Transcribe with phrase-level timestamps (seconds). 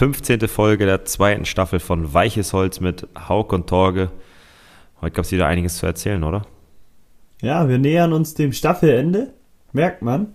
[0.00, 0.48] 15.
[0.48, 4.10] Folge der zweiten Staffel von Weiches Holz mit Hauk und Torge.
[5.02, 6.46] Heute gab es wieder einiges zu erzählen, oder?
[7.42, 9.34] Ja, wir nähern uns dem Staffelende,
[9.74, 10.28] merkt man.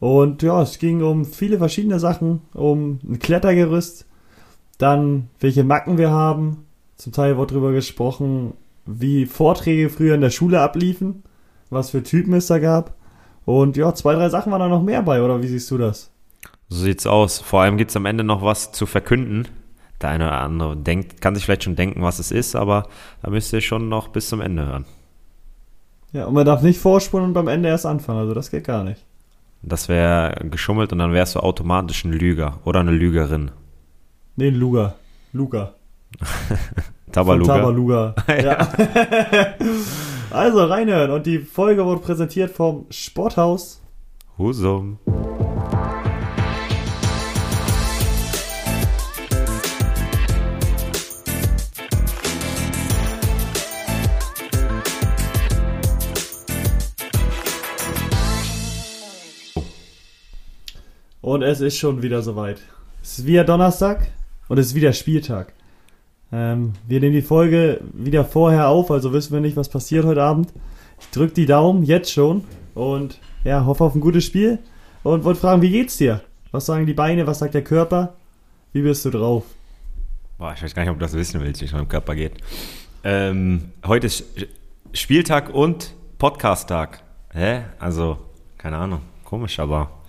[0.00, 4.06] Und ja, es ging um viele verschiedene Sachen, um ein Klettergerüst,
[4.78, 6.64] dann welche Macken wir haben.
[6.96, 8.54] Zum Teil wurde darüber gesprochen,
[8.86, 11.22] wie Vorträge früher in der Schule abliefen,
[11.68, 12.94] was für Typen es da gab.
[13.44, 16.11] Und ja, zwei, drei Sachen waren da noch mehr bei, oder wie siehst du das?
[16.72, 17.38] So sieht's aus.
[17.38, 19.46] Vor allem gibt es am Ende noch was zu verkünden.
[20.00, 22.88] Der eine oder andere denkt, kann sich vielleicht schon denken, was es ist, aber
[23.22, 24.86] da müsst ihr schon noch bis zum Ende hören.
[26.12, 28.84] Ja, und man darf nicht vorspulen und beim Ende erst anfangen, also das geht gar
[28.84, 29.04] nicht.
[29.60, 33.50] Das wäre geschummelt und dann wärst du automatisch ein Lüger oder eine Lügerin.
[34.36, 34.94] Nee, ein Luger.
[35.34, 35.74] Luger.
[37.12, 37.54] Tabaluga.
[37.54, 38.14] Tabaluga.
[38.28, 38.68] ja.
[40.30, 43.82] also reinhören und die Folge wurde präsentiert vom Sporthaus.
[44.38, 44.98] Husum.
[61.32, 62.60] Und es ist schon wieder soweit.
[63.02, 64.06] Es ist wieder Donnerstag
[64.48, 65.54] und es ist wieder Spieltag.
[66.30, 70.22] Ähm, wir nehmen die Folge wieder vorher auf, also wissen wir nicht, was passiert heute
[70.22, 70.52] Abend.
[71.00, 72.44] Ich drücke die Daumen jetzt schon
[72.74, 74.58] und ja, hoffe auf ein gutes Spiel
[75.04, 76.20] und wollte fragen, wie geht's dir?
[76.50, 78.12] Was sagen die Beine, was sagt der Körper?
[78.74, 79.44] Wie bist du drauf?
[80.36, 82.34] Boah, ich weiß gar nicht, ob du das wissen willst, wie es meinem Körper geht.
[83.04, 84.24] Ähm, heute ist
[84.92, 87.02] Spieltag und Podcast-Tag.
[87.32, 87.62] Hä?
[87.78, 88.18] Also,
[88.58, 89.00] keine Ahnung.
[89.24, 90.01] Komisch, aber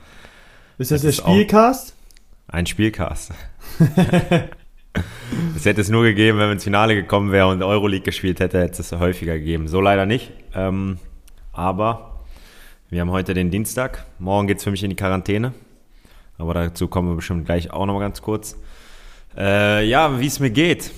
[0.78, 1.96] ist das, das der Spielcast?
[2.48, 3.32] Ein Spielcast.
[5.56, 8.60] Es hätte es nur gegeben, wenn wir ins Finale gekommen wäre und Euroleague gespielt hätte,
[8.60, 9.68] hätte es häufiger gegeben.
[9.68, 10.32] So leider nicht.
[10.54, 11.00] Ähm,
[11.52, 12.20] aber
[12.90, 14.06] wir haben heute den Dienstag.
[14.20, 15.54] Morgen geht es für mich in die Quarantäne.
[16.38, 18.58] Aber dazu kommen wir bestimmt gleich auch noch mal ganz kurz.
[19.36, 20.92] Äh, ja, wie es mir geht.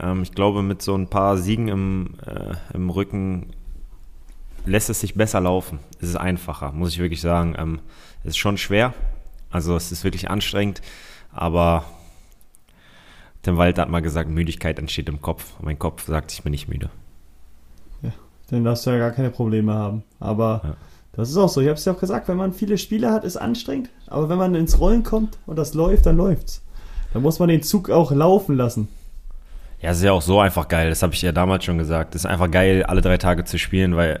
[0.00, 3.50] Ähm, ich glaube, mit so ein paar Siegen im, äh, im Rücken
[4.64, 5.78] lässt es sich besser laufen.
[6.00, 7.54] Es ist einfacher, muss ich wirklich sagen.
[7.58, 7.80] Ähm,
[8.26, 8.92] es ist schon schwer.
[9.50, 10.82] Also es ist wirklich anstrengend.
[11.32, 11.84] Aber
[13.42, 15.54] Tim Walter hat mal gesagt, Müdigkeit entsteht im Kopf.
[15.58, 16.90] Und mein Kopf sagt, ich bin nicht müde.
[18.02, 18.10] Ja,
[18.50, 20.02] dann darfst du ja gar keine Probleme haben.
[20.18, 20.76] Aber ja.
[21.12, 21.60] das ist auch so.
[21.60, 23.90] Ich habe es ja auch gesagt, wenn man viele Spiele hat, ist anstrengend.
[24.08, 26.64] Aber wenn man ins Rollen kommt und das läuft, dann läuft's.
[27.12, 28.88] Dann muss man den Zug auch laufen lassen.
[29.80, 30.88] Ja, es ist ja auch so einfach geil.
[30.88, 32.16] Das habe ich ja damals schon gesagt.
[32.16, 34.20] Es ist einfach geil, alle drei Tage zu spielen, weil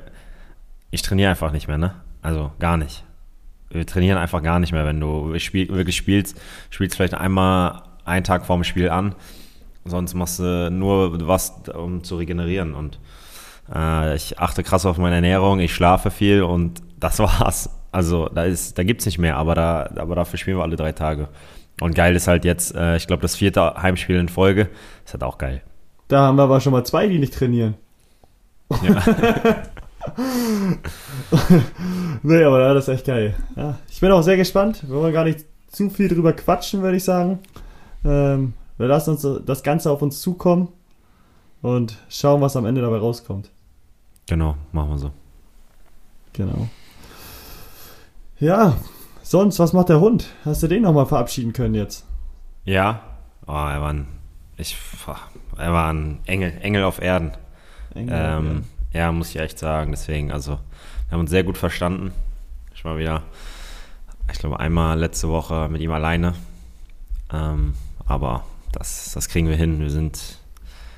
[0.92, 1.94] ich trainiere einfach nicht mehr, ne?
[2.22, 3.05] Also gar nicht.
[3.70, 6.40] Wir trainieren einfach gar nicht mehr, wenn du spiel, wirklich spielst.
[6.70, 9.14] Spielst vielleicht einmal einen Tag vorm Spiel an.
[9.84, 12.74] Sonst machst du nur was, um zu regenerieren.
[12.74, 12.98] Und
[13.72, 17.70] äh, ich achte krass auf meine Ernährung, ich schlafe viel und das war's.
[17.92, 20.92] Also da, ist, da gibt's nicht mehr, aber, da, aber dafür spielen wir alle drei
[20.92, 21.28] Tage.
[21.80, 24.68] Und geil ist halt jetzt, äh, ich glaube, das vierte Heimspiel in Folge.
[25.04, 25.62] Ist halt auch geil.
[26.08, 27.74] Da haben wir aber schon mal zwei, die nicht trainieren.
[28.82, 29.02] Ja.
[32.22, 33.34] nee, aber ja, das ist echt geil.
[33.56, 34.84] Ja, ich bin auch sehr gespannt.
[34.86, 37.40] Wir wollen gar nicht zu viel drüber quatschen, würde ich sagen.
[38.04, 40.68] Ähm, wir lassen uns das Ganze auf uns zukommen
[41.62, 43.50] und schauen, was am Ende dabei rauskommt.
[44.26, 45.10] Genau, machen wir so.
[46.32, 46.68] Genau.
[48.38, 48.76] Ja,
[49.22, 50.26] sonst, was macht der Hund?
[50.44, 52.04] Hast du den nochmal verabschieden können jetzt?
[52.64, 53.00] Ja,
[53.46, 54.06] oh, er war ein,
[54.56, 54.76] ich,
[55.56, 57.32] er war ein Engel, Engel auf Erden.
[57.94, 58.75] Engel ähm, auf Erden.
[58.92, 59.90] Ja, muss ich echt sagen.
[59.90, 62.12] Deswegen, also, wir haben uns sehr gut verstanden.
[62.74, 63.22] Ich war wieder,
[64.32, 66.34] ich glaube, einmal letzte Woche mit ihm alleine.
[67.32, 67.74] Ähm,
[68.06, 69.80] aber das, das kriegen wir hin.
[69.80, 70.38] Wir sind.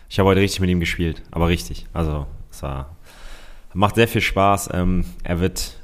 [0.09, 1.87] Ich habe heute richtig mit ihm gespielt, aber richtig.
[1.93, 2.97] Also, es war,
[3.75, 4.71] macht sehr viel Spaß.
[4.72, 5.78] Ähm, er wird,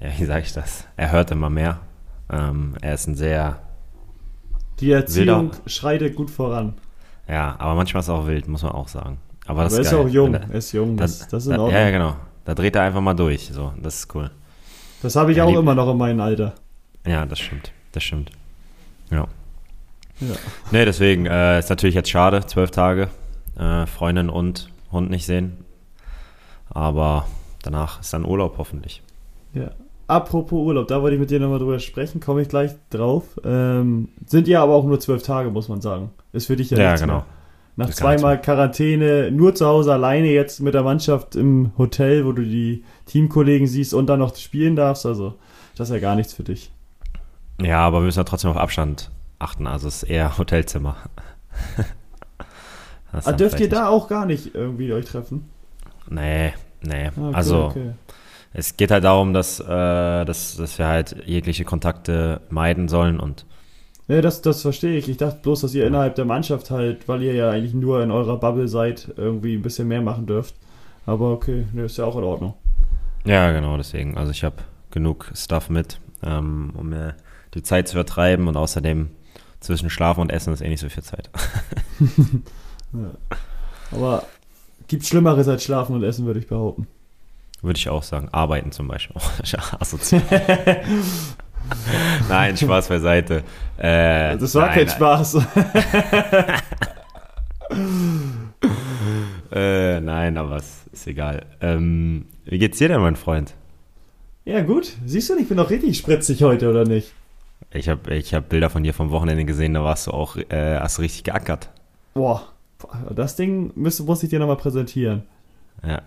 [0.00, 0.86] ja, wie sage ich das?
[0.96, 1.80] Er hört immer mehr.
[2.30, 3.60] Ähm, er ist ein sehr.
[4.80, 6.74] Die Erziehung wilder, schreitet gut voran.
[7.28, 9.18] Ja, aber manchmal ist er auch wild, muss man auch sagen.
[9.46, 10.34] Aber, aber das ist, ist auch jung.
[10.34, 10.96] Er ist jung.
[10.96, 11.70] Das, das, das ist in Ordnung.
[11.70, 12.16] Ja, ja, genau.
[12.44, 13.50] Da dreht er einfach mal durch.
[13.52, 14.30] So, das ist cool.
[15.02, 16.54] Das habe ich er auch immer noch in meinem Alter.
[17.06, 17.72] Ja, das stimmt.
[17.92, 18.30] Das stimmt.
[19.10, 19.26] Ja.
[20.20, 20.34] Ja.
[20.70, 23.08] Nee, deswegen äh, ist natürlich jetzt schade, zwölf Tage
[23.58, 25.58] äh, Freundin und Hund nicht sehen.
[26.70, 27.26] Aber
[27.62, 29.02] danach ist dann Urlaub hoffentlich.
[29.52, 29.70] Ja.
[30.06, 33.24] Apropos Urlaub, da wollte ich mit dir nochmal drüber sprechen, komme ich gleich drauf.
[33.42, 36.10] Ähm, sind ja aber auch nur zwölf Tage, muss man sagen.
[36.32, 37.14] Ist für dich ja, ja genau.
[37.14, 37.26] Mehr.
[37.76, 42.42] Nach zweimal Quarantäne, nur zu Hause alleine jetzt mit der Mannschaft im Hotel, wo du
[42.42, 45.34] die Teamkollegen siehst und dann noch spielen darfst, also
[45.76, 46.70] das ist ja gar nichts für dich.
[47.60, 49.66] Ja, aber wir müssen ja trotzdem auf Abstand achten.
[49.66, 50.96] Also es ist eher Hotelzimmer.
[53.12, 55.48] ah, dürft ihr da auch gar nicht irgendwie euch treffen?
[56.08, 57.08] Nee, nee.
[57.08, 57.92] Okay, also okay.
[58.52, 63.46] es geht halt darum, dass, äh, dass, dass wir halt jegliche Kontakte meiden sollen und
[64.06, 65.08] Ja, das, das verstehe ich.
[65.08, 68.10] Ich dachte bloß, dass ihr innerhalb der Mannschaft halt, weil ihr ja eigentlich nur in
[68.10, 70.54] eurer Bubble seid, irgendwie ein bisschen mehr machen dürft.
[71.06, 72.54] Aber okay, ne, ist ja auch in Ordnung.
[73.24, 74.16] Ja, genau, deswegen.
[74.18, 74.56] Also ich habe
[74.90, 77.14] genug Stuff mit, ähm, um mir
[77.54, 79.08] die Zeit zu vertreiben und außerdem
[79.60, 81.30] zwischen Schlafen und Essen ist eh nicht so viel Zeit.
[82.94, 83.10] Ja.
[83.90, 84.22] Aber
[84.86, 86.86] gibt Schlimmeres als Schlafen und Essen, würde ich behaupten.
[87.60, 88.28] Würde ich auch sagen.
[88.30, 89.16] Arbeiten zum Beispiel.
[92.28, 93.42] Nein, Spaß beiseite.
[93.76, 95.38] Äh, das war nein, kein Spaß.
[99.54, 101.46] Äh, nein, aber es ist egal.
[101.60, 103.54] Ähm, wie geht's dir denn, mein Freund?
[104.44, 104.92] ja, gut.
[105.06, 107.12] Siehst du, ich bin doch richtig spritzig heute, oder nicht?
[107.70, 110.78] Ich habe ich hab Bilder von dir vom Wochenende gesehen, da warst du auch, äh,
[110.78, 111.70] hast du richtig geackert.
[112.14, 112.42] Boah,
[113.14, 115.22] das Ding müsste, muss ich dir nochmal präsentieren.
[115.86, 116.02] Ja.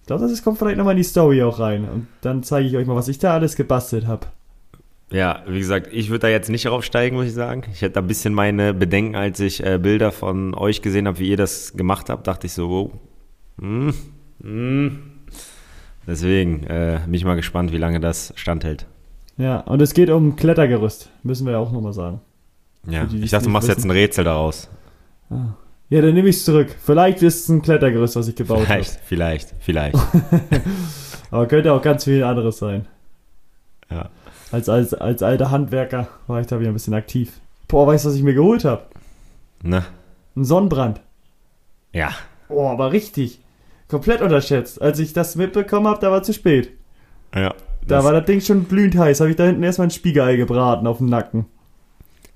[0.00, 1.84] Ich glaube, das kommt vielleicht nochmal in die Story auch rein.
[1.88, 4.26] Und dann zeige ich euch mal, was ich da alles gebastelt habe.
[5.12, 7.64] Ja, wie gesagt, ich würde da jetzt nicht raufsteigen, muss ich sagen.
[7.72, 11.18] Ich hätte da ein bisschen meine Bedenken, als ich äh, Bilder von euch gesehen habe,
[11.18, 12.90] wie ihr das gemacht habt, dachte ich so, wow.
[13.60, 13.92] Hm,
[14.42, 15.02] hm.
[16.06, 18.86] Deswegen äh, bin ich mal gespannt, wie lange das standhält.
[19.36, 22.20] Ja, und es geht um Klettergerüst, müssen wir ja auch nochmal sagen.
[22.88, 23.90] Ja, die, die ich dachte, du machst jetzt wissen.
[23.90, 24.68] ein Rätsel daraus.
[25.28, 25.54] Ah.
[25.88, 26.68] Ja, dann nehme ich es zurück.
[26.80, 28.84] Vielleicht ist es ein Klettergerüst, was ich gebaut habe.
[28.84, 29.96] Vielleicht, vielleicht, vielleicht.
[31.32, 32.86] Aber könnte auch ganz viel anderes sein.
[33.90, 34.08] ja.
[34.52, 37.40] Als, als, als alter Handwerker war ich da wieder ein bisschen aktiv.
[37.68, 38.82] Boah, weißt du, was ich mir geholt habe?
[39.62, 39.84] Ne?
[40.36, 41.00] Ein Sonnenbrand.
[41.92, 42.10] Ja.
[42.48, 43.40] Boah, aber richtig.
[43.88, 44.80] Komplett unterschätzt.
[44.80, 46.70] Als ich das mitbekommen habe, da war zu spät.
[47.34, 47.54] Ja.
[47.86, 49.20] Da war das Ding schon glühend heiß.
[49.20, 51.46] Habe ich da hinten erstmal ein Spiegelei gebraten auf dem Nacken.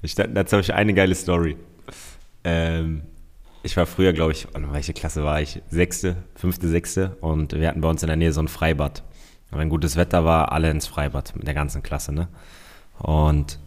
[0.02, 1.56] Ich, dazu habe ich eine geile Story.
[2.44, 3.02] Ähm,
[3.62, 5.62] ich war früher, glaube ich, in welche Klasse war ich?
[5.70, 7.16] Sechste, fünfte, sechste.
[7.20, 9.02] Und wir hatten bei uns in der Nähe so ein Freibad.
[9.54, 12.28] Wenn gutes Wetter war, alle ins Freibad mit der ganzen Klasse, ne?
[12.98, 13.58] Und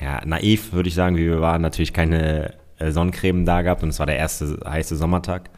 [0.00, 3.82] ja, naiv würde ich sagen, wie wir waren, natürlich keine äh, Sonnencreme da gehabt.
[3.82, 5.50] Und es war der erste heiße Sommertag.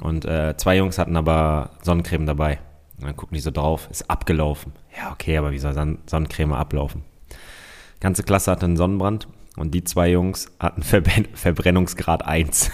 [0.00, 2.58] Und äh, zwei Jungs hatten aber Sonnencreme dabei.
[2.98, 4.72] Und dann gucken die so drauf, ist abgelaufen.
[4.96, 7.04] Ja, okay, aber wie soll Son Sonnencreme ablaufen?
[8.00, 12.70] Ganze Klasse hatte einen Sonnenbrand und die zwei Jungs hatten Verbren Verbrennungsgrad 1.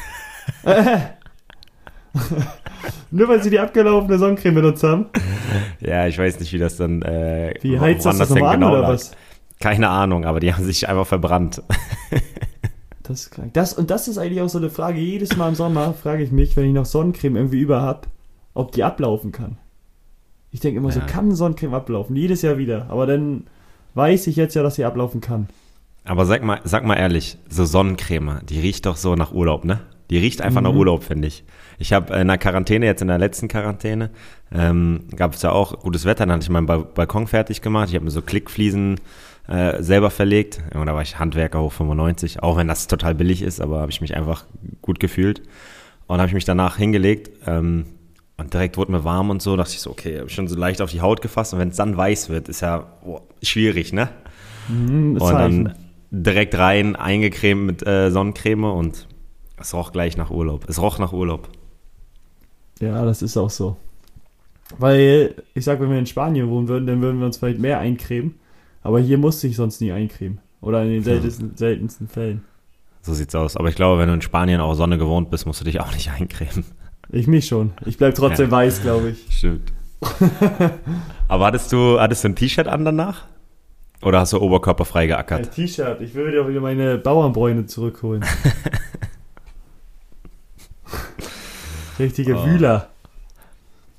[3.11, 5.07] Nur weil sie die abgelaufene Sonnencreme benutzt haben.
[5.81, 7.03] ja, ich weiß nicht, wie das dann.
[7.03, 9.13] Äh, Wie heizt das, das nochmal an, oder was?
[9.61, 11.63] Keine Ahnung, aber die haben sich einfach verbrannt.
[13.07, 13.53] Das ist krank.
[13.53, 14.99] Das, und das ist eigentlich auch so eine Frage.
[14.99, 18.09] Jedes Mal im Sommer frage ich mich, wenn ich noch Sonnencreme irgendwie über habe,
[18.55, 19.59] ob die ablaufen kann.
[20.51, 21.05] Ich denke immer so, Ja.
[21.07, 22.17] kann Sonnencreme ablaufen?
[22.17, 22.87] Jedes Jahr wieder.
[22.89, 23.47] Aber dann
[23.93, 25.49] weiß ich jetzt ja, dass sie ablaufen kann.
[26.05, 29.81] Aber sag mal, sag mal ehrlich, so Sonnencreme, die riecht doch so nach Urlaub, ne?
[30.11, 30.79] Die riecht einfach nach Mhm.
[30.79, 31.45] Urlaub, finde ich.
[31.79, 34.11] Ich habe in der Quarantäne, jetzt in der letzten Quarantäne,
[34.53, 37.89] ähm, gab es ja auch gutes Wetter, dann hatte ich meinen ba Balkon fertig gemacht.
[37.89, 39.01] Ich habe mir so Klickfliesen
[39.49, 40.63] äh, selber verlegt.
[40.75, 43.91] Und da war ich Handwerker hoch 95, auch wenn das total billig ist, aber habe
[43.91, 44.45] ich mich einfach
[44.83, 45.43] gut gefühlt.
[46.07, 47.87] Und habe ich mich danach hingelegt ähm,
[48.37, 49.57] und direkt wurde mir warm und so.
[49.57, 51.55] dachte ich so, okay, habe ich schon so leicht auf die Haut gefasst.
[51.55, 54.11] Und wenn es dann weiß wird, ist ja boah, schwierig, ne?
[54.69, 55.75] Mhm, Und dann
[56.11, 59.09] direkt rein, eingecremt mit äh, Sonnencreme und
[59.59, 60.65] es roch gleich nach Urlaub.
[60.69, 61.49] Es roch nach Urlaub.
[62.81, 63.77] Ja, das ist auch so.
[64.79, 67.79] Weil, ich sag, wenn wir in Spanien wohnen würden, dann würden wir uns vielleicht mehr
[67.79, 68.35] eincremen.
[68.83, 70.39] Aber hier musste ich sonst nie eincremen.
[70.61, 72.43] Oder in den seltensten, seltensten Fällen.
[73.03, 73.57] So sieht's aus.
[73.57, 75.93] Aber ich glaube, wenn du in Spanien auch Sonne gewohnt bist, musst du dich auch
[75.93, 76.65] nicht eincremen.
[77.11, 77.73] Ich mich schon.
[77.85, 78.53] Ich bleib trotzdem Ja.
[78.53, 79.27] weiß, glaube ich.
[79.31, 79.73] Stimmt.
[81.29, 83.27] Aber hattest du, hattest du ein T-Shirt an danach?
[84.03, 85.39] Oder hast du oberkörperfrei geackert?
[85.47, 86.01] Ein T-Shirt.
[86.01, 88.25] Ich will dir wieder meine Bauernbräune zurückholen.
[91.99, 92.45] Richtige Oh.
[92.47, 92.89] Wühler.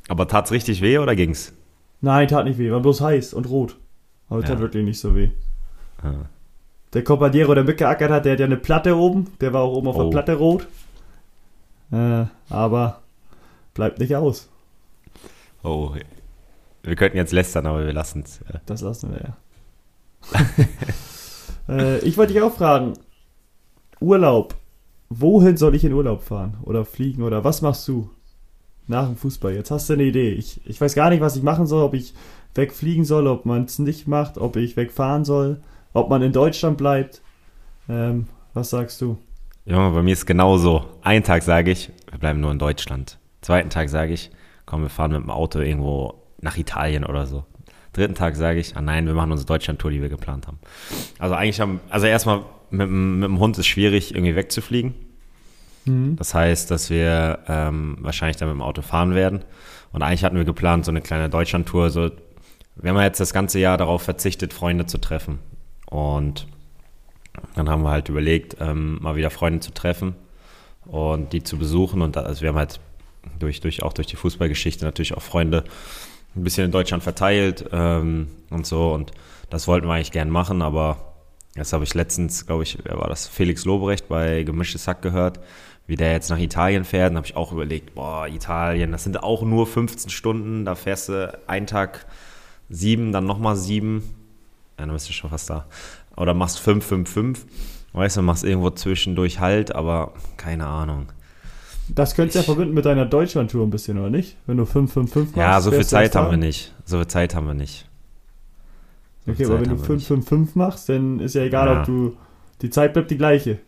[0.08, 1.54] Aber tat's richtig weh oder ging's?
[2.02, 2.72] Nein, tat nicht weh.
[2.72, 3.78] War bloß heiß und rot.
[4.30, 4.48] Aber Ja.
[4.48, 5.32] tat wirklich nicht so weh.
[6.04, 6.26] Ah.
[6.94, 9.28] Der Compadiero, der mitgeackert hat, der hat ja eine Platte oben.
[9.42, 10.04] Der war auch oben auf Oh.
[10.04, 10.68] der Platte rot.
[11.92, 13.02] Äh, aber
[13.74, 14.50] bleibt nicht aus.
[15.64, 15.92] Oh,
[16.84, 18.42] wir könnten jetzt lästern, aber wir lassen's.
[18.52, 20.46] Äh, Das lassen wir ja.
[21.70, 22.94] äh, ich wollte dich auch fragen.
[24.00, 24.56] Urlaub.
[25.10, 26.58] Wohin soll ich in Urlaub fahren?
[26.64, 27.24] Oder fliegen?
[27.24, 28.10] Oder was machst du?
[28.88, 29.54] Nach dem Fußball.
[29.54, 30.32] Jetzt hast du eine Idee.
[30.32, 31.84] Ich, ich weiß gar nicht, was ich machen soll.
[31.84, 32.14] Ob ich
[32.56, 35.62] wegfliegen soll, ob man es nicht macht, ob ich wegfahren soll,
[35.94, 37.22] ob man in Deutschland bleibt.
[37.90, 39.18] Ähm, was sagst du?
[39.66, 40.86] Junge, bei mir ist genauso.
[41.02, 43.18] Einen Tag sage ich, wir bleiben nur in Deutschland.
[43.42, 44.32] Zweiten Tag sage ich,
[44.66, 47.44] komm, wir fahren mit dem Auto irgendwo nach Italien oder so.
[47.94, 50.60] Dritten Tag sage ich, ah nein, wir machen unsere Deutschland-Tour, die wir geplant haben.
[51.18, 54.94] Also eigentlich haben, also erstmal mit, dem- mit dem Hund ist schwierig, irgendwie wegzufliegen.
[55.86, 56.16] Mhm.
[56.16, 59.44] Das heißt, dass wir ähm, wahrscheinlich dann mit dem Auto fahren werden.
[59.92, 61.90] Und eigentlich hatten wir geplant, so eine kleine Deutschland-Tour.
[61.90, 62.12] So,
[62.76, 65.40] wir haben ja jetzt das ganze Jahr darauf verzichtet, Freunde zu treffen.
[65.86, 66.48] Und
[67.56, 70.16] dann haben wir halt überlegt, ähm, mal wieder Freunde zu treffen
[70.86, 72.02] und die zu besuchen.
[72.02, 72.80] Und also wir haben halt
[73.40, 75.64] durch, durch, auch durch die Fußballgeschichte natürlich auch Freunde
[76.36, 78.94] ein bisschen in Deutschland verteilt ähm, und so.
[78.94, 79.12] Und
[79.50, 81.15] das wollten wir eigentlich gern machen, aber
[81.56, 83.28] das habe ich letztens, glaube ich, wer war das?
[83.28, 85.40] Felix Lobrecht bei Gemischtes Hack gehört,
[85.88, 87.12] wie der jetzt nach Italien fährt.
[87.12, 91.10] Und habe ich auch überlegt, boah, Italien, das sind auch nur 15 Stunden, da fährst
[91.10, 92.06] du einen Tag
[92.70, 94.04] sieben, dann nochmal sieben.
[94.78, 95.66] Ja, dann bist du schon fast da.
[96.18, 97.46] Oder machst fünf, fünf, fünf.
[97.94, 101.08] Weißt du, machst irgendwo zwischendurch halt, aber keine Ahnung.
[101.88, 104.36] Das könntest du ja verbinden mit deiner Deutschland-Tour ein bisschen, oder nicht?
[104.48, 105.38] Wenn du 555 machst.
[105.38, 106.74] Ja, so viel Zeit haben wir nicht.
[106.84, 107.88] So viel Zeit haben wir nicht.
[109.28, 110.08] Okay, viel aber Zeit wenn du haben wir nicht.
[110.08, 111.80] 555 machst, dann ist ja egal, Ja.
[111.80, 112.18] ob du.
[112.62, 113.60] Die Zeit bleibt die gleiche.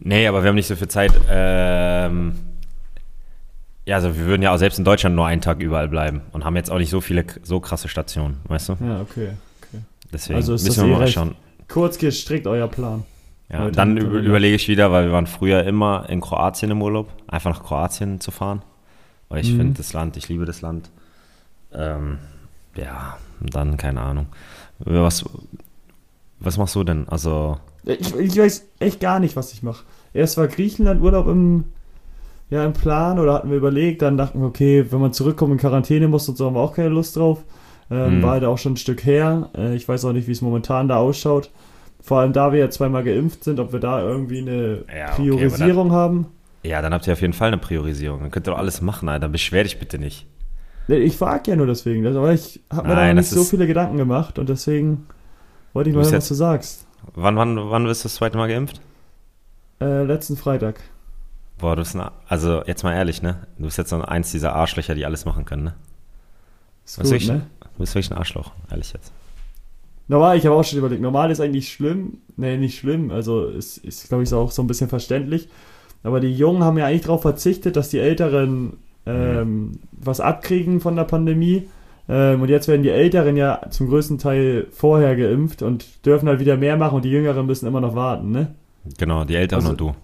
[0.00, 1.12] Nee, aber wir haben nicht so viel Zeit.
[1.28, 2.32] Ähm,
[3.84, 6.44] ja, also wir würden ja auch selbst in Deutschland nur einen Tag überall bleiben und
[6.44, 8.72] haben jetzt auch nicht so viele so krasse Stationen, weißt du?
[8.80, 9.30] Ja, okay.
[9.62, 9.82] okay.
[10.12, 11.34] Deswegen Also ist das müssen wir eh mal recht schauen.
[11.68, 13.04] Kurz gestrickt euer Plan.
[13.50, 16.82] Ja, Heute dann über, überlege ich wieder, weil wir waren früher immer in Kroatien im
[16.82, 18.62] Urlaub, einfach nach Kroatien zu fahren.
[19.30, 19.56] Weil ich Mhm.
[19.58, 20.90] finde das Land, ich liebe das Land.
[21.72, 22.18] Ähm,
[22.76, 24.26] ja, dann keine Ahnung.
[24.80, 25.24] Was,
[26.40, 27.08] was machst du denn?
[27.08, 29.84] Also, Ich, ich weiß echt gar nicht, was ich mache.
[30.14, 31.64] Erst war Griechenland Urlaub im,
[32.50, 35.58] ja, im Plan oder hatten wir überlegt, dann dachten wir, okay, wenn man zurückkommt in
[35.58, 37.44] Quarantäne muss und so haben wir auch keine Lust drauf.
[37.90, 38.22] Ähm, Mhm.
[38.22, 39.50] War halt auch schon ein Stück her.
[39.56, 41.50] Äh, ich weiß auch nicht, wie es momentan da ausschaut.
[42.00, 45.16] Vor allem da wir ja zweimal geimpft sind, ob wir da irgendwie eine Ja, okay,
[45.16, 46.26] Priorisierung haben.
[46.62, 48.20] ja, dann habt ihr auf jeden Fall eine Priorisierung.
[48.20, 49.28] Dann könnt ihr doch alles machen, Alter.
[49.28, 50.26] Beschwer dich bitte nicht.
[50.88, 54.38] Ich frage ja nur deswegen, aber ich habe mir da nicht so viele Gedanken gemacht
[54.38, 55.06] und deswegen
[55.74, 56.86] wollte ich Du mal bist hören, was du sagst.
[57.14, 58.80] Wann, wann, wann wirst du das zweite Mal geimpft?
[59.80, 60.80] Äh, letzten Freitag.
[61.58, 63.46] Boah, du bist ein, also jetzt mal ehrlich, ne?
[63.58, 65.74] Du bist jetzt so eins dieser Arschlöcher, die alles machen können, ne?
[66.86, 67.46] Ist Was gut, ich- ne?
[67.74, 69.12] Du bist wirklich ein Arschloch, ehrlich jetzt.
[70.08, 72.18] Normal, ich habe auch schon überlegt, normal ist eigentlich schlimm.
[72.36, 73.10] Nee, nicht schlimm.
[73.10, 75.48] Also ist, ist glaube ich, auch so ein bisschen verständlich.
[76.02, 78.78] Aber die Jungen haben ja eigentlich darauf verzichtet, dass die Älteren
[79.08, 81.68] ähm, was abkriegen von der Pandemie.
[82.08, 86.40] Ähm, und jetzt werden die Älteren ja zum größten Teil vorher geimpft und dürfen halt
[86.40, 88.54] wieder mehr machen und die Jüngeren müssen immer noch warten, ne?
[88.98, 89.94] Genau, die Älteren Also- und du.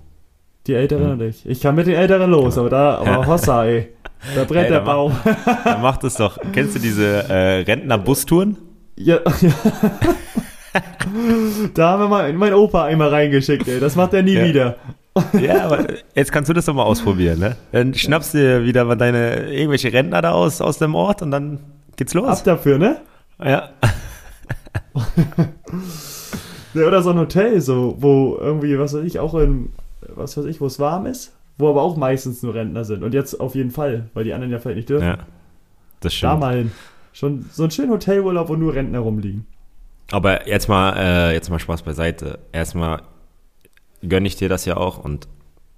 [0.67, 1.13] Die Älteren Mhm.
[1.13, 1.47] und ich.
[1.47, 2.61] Ich kann mit den Älteren los, Genau.
[2.67, 3.27] aber da, aber.
[3.27, 3.89] Hossa, ey.
[4.35, 5.13] Da brennt Ey, der mach- Baum.
[5.65, 6.39] Dann macht es doch.
[6.53, 8.57] Kennst du diese äh, Rentner-Bustouren?
[8.97, 9.51] Ja, ja.
[11.75, 13.81] da haben wir mal mein Opa einmal reingeschickt, ey.
[13.81, 14.45] Das macht er nie Ja.
[14.45, 14.77] wieder.
[15.41, 17.57] Ja, aber jetzt kannst du das doch mal ausprobieren, ne?
[17.71, 21.31] Dann schnappst du dir wieder mal deine irgendwelche Rentner da aus, aus dem Ort und
[21.31, 21.61] dann
[21.97, 22.27] geht's los.
[22.27, 23.01] Ab dafür, ne?
[23.43, 23.71] Ja.
[26.75, 29.69] Ja, Oder so ein Hotel, so, wo irgendwie, was weiß ich, auch in,
[30.09, 33.05] was weiß ich, wo es warm ist, wo aber auch meistens nur Rentner sind.
[33.05, 35.07] Und jetzt auf jeden Fall, weil die anderen ja vielleicht nicht dürfen.
[35.07, 35.19] ja.
[36.01, 36.41] Das da stimmt.
[36.41, 36.73] mal hin.
[37.13, 39.47] Schon so ein schöner Hotelurlaub, wo nur Rentner rumliegen.
[40.11, 42.41] Aber jetzt mal, äh, jetzt mal Spaß beiseite.
[42.53, 43.03] Erstmal
[44.09, 45.29] gönne ich dir das ja auch und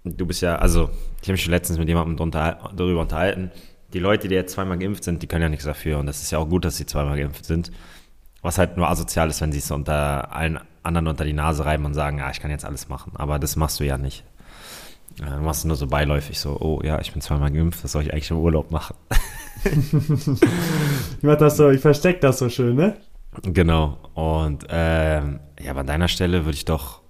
[0.04, 0.90] du bist ja, also
[1.20, 3.50] ich habe mich schon letztens mit jemandem drunter, darüber unterhalten.
[3.92, 6.30] Die Leute, die jetzt zweimal geimpft sind, die können ja nichts dafür und das ist
[6.30, 7.70] ja auch gut, dass sie zweimal geimpft sind.
[8.42, 11.84] Was halt nur asozial ist, wenn sie es unter allen anderen unter die Nase reiben
[11.84, 13.12] und sagen, ja, ich kann jetzt alles machen.
[13.16, 14.24] Aber das machst du ja nicht.
[15.20, 18.02] Äh, Du machst nur so beiläufig so, oh ja, ich bin zweimal geimpft, was soll
[18.02, 18.94] ich eigentlich im Urlaub machen?
[19.64, 22.96] Ich mach das so, ich versteck das so schön, ne?
[23.42, 23.98] Genau.
[24.14, 27.00] Und ähm, ja, bei deiner Stelle würde ich doch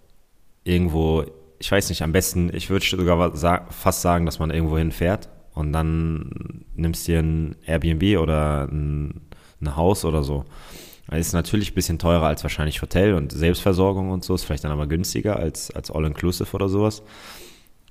[0.67, 1.25] irgendwo,
[1.59, 3.33] ich weiß nicht, am besten, ich würde sogar
[3.71, 9.23] fast sagen, dass man irgendwo hinfährt und dann nimmst dir ein Airbnb oder ein,
[9.61, 10.45] ein Haus oder so.
[11.11, 14.73] Ist natürlich ein bisschen teurer als wahrscheinlich Hotel und Selbstversorgung und so, ist vielleicht dann
[14.73, 17.03] aber günstiger als, als All-Inclusive oder sowas.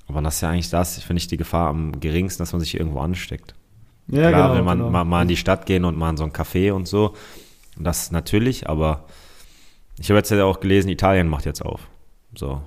[0.08, 2.78] Aber das ist ja eigentlich das, finde ich, die Gefahr am geringsten, dass man sich
[2.78, 3.56] irgendwo ansteckt.
[4.08, 4.56] Ja, Klar, genau.
[4.56, 4.90] wenn man genau.
[4.92, 7.16] mal, mal in die Stadt gehen und mal in so ein Café und so,
[7.80, 9.06] das natürlich, aber
[9.98, 11.88] ich habe jetzt ja auch gelesen, Italien macht jetzt auf.
[12.38, 12.62] So.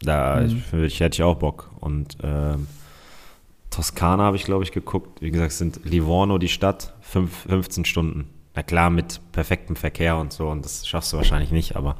[0.00, 0.62] Da Mhm.
[0.72, 1.70] ich, ich, hätte ich auch Bock.
[1.80, 2.66] Und ähm,
[3.70, 5.20] Toskana habe ich, glaube ich, geguckt.
[5.22, 8.28] Wie gesagt, sind Livorno die Stadt, fünf, 15 Stunden.
[8.54, 11.96] Na klar, mit perfektem Verkehr und so, und das schaffst du wahrscheinlich nicht, aber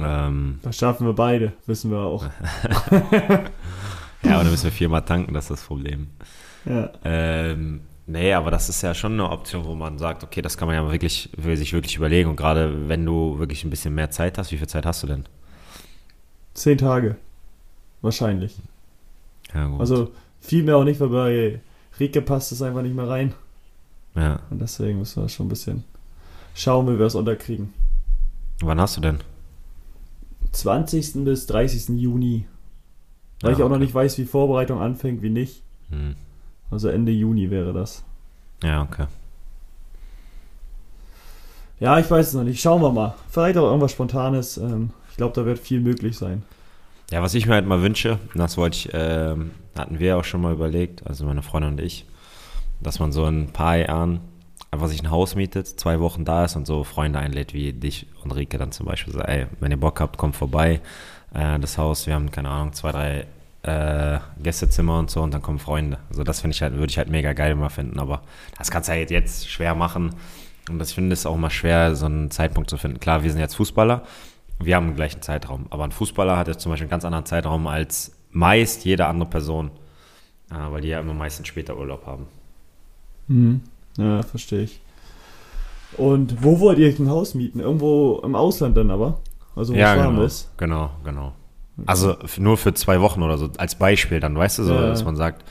[0.00, 2.24] ähm, Das schaffen wir beide, wissen wir auch.
[4.24, 6.08] ja, aber da müssen wir viermal tanken, das ist das Problem.
[6.64, 6.90] Ja.
[7.04, 10.66] Ähm, nee, aber das ist ja schon eine Option, wo man sagt, okay, das kann
[10.66, 12.30] man ja wirklich, will sich wirklich überlegen.
[12.30, 15.06] Und gerade wenn du wirklich ein bisschen mehr Zeit hast, wie viel Zeit hast du
[15.06, 15.24] denn?
[16.54, 17.16] Zehn Tage.
[18.00, 18.56] Wahrscheinlich.
[19.54, 19.80] Ja, gut.
[19.80, 21.60] Also viel mehr auch nicht, weil bei
[22.00, 23.32] Rike passt es einfach nicht mehr rein.
[24.14, 24.40] ja.
[24.50, 25.84] Und deswegen müssen wir schon ein bisschen
[26.54, 27.72] schauen, wie wir es unterkriegen.
[28.60, 29.18] Wann hast du denn?
[30.52, 31.24] 20.
[31.24, 31.88] bis 30.
[32.00, 32.46] Juni.
[33.40, 33.84] Weil Ja, ich auch noch okay.
[33.84, 35.62] nicht weiß, wie Vorbereitung anfängt, wie nicht.
[35.90, 36.14] Hm.
[36.70, 38.02] Also Ende Juni wäre das.
[38.62, 39.06] Ja, okay.
[41.80, 42.60] Ja, ich weiß es noch nicht.
[42.60, 43.14] Schauen wir mal.
[43.30, 44.56] Vielleicht auch irgendwas Spontanes.
[44.58, 46.42] Ähm, Ich glaube, da wird viel möglich sein.
[47.10, 49.36] Ja, was ich mir halt mal wünsche, das wollte ich, äh,
[49.76, 52.06] hatten wir auch schon mal überlegt, also meine Freundin und ich,
[52.80, 54.20] dass man so in ein paar Jahren
[54.70, 58.06] einfach sich ein Haus mietet, zwei Wochen da ist und so Freunde einlädt, wie dich
[58.24, 59.12] und Rike dann zum Beispiel.
[59.12, 60.80] So, ey, wenn ihr Bock habt, kommt vorbei.
[61.34, 63.26] Äh, das Haus, wir haben, keine Ahnung, zwei, drei
[63.64, 65.98] äh, Gästezimmer und so und dann kommen Freunde.
[66.08, 68.22] Also das finde ich halt, würde ich halt mega geil mal finden, aber
[68.56, 70.14] das kannst du halt jetzt schwer machen.
[70.70, 73.00] Und das finde ich auch mal schwer, so einen Zeitpunkt zu finden.
[73.00, 74.02] Klar, wir sind jetzt Fußballer,
[74.64, 77.26] wir haben den gleichen Zeitraum, aber ein Fußballer hat jetzt zum Beispiel einen ganz anderen
[77.26, 79.70] Zeitraum als meist jede andere Person,
[80.50, 82.26] äh, weil die ja immer meistens später Urlaub haben.
[83.28, 83.60] Mhm.
[83.98, 84.80] Ja, verstehe ich.
[85.96, 87.60] Und wo wollt ihr ein Haus mieten?
[87.60, 89.20] Irgendwo im Ausland dann aber?
[89.54, 90.50] Also wo ja, es warm genau, ist?
[90.56, 91.32] genau, genau.
[91.86, 94.88] Also nur für zwei Wochen oder so, als Beispiel dann, weißt du, so, Ja.
[94.88, 95.44] dass man sagt,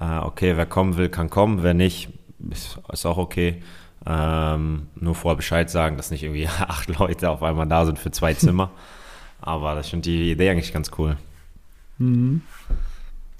[0.00, 2.08] äh, okay, wer kommen will, kann kommen, wer nicht,
[2.92, 3.62] ist auch okay.
[4.06, 8.10] Ähm, nur vorher Bescheid sagen, dass nicht irgendwie acht Leute auf einmal da sind für
[8.10, 8.70] zwei Zimmer.
[9.40, 11.16] Aber das finde die Idee eigentlich ganz cool.
[11.98, 12.42] Mhm.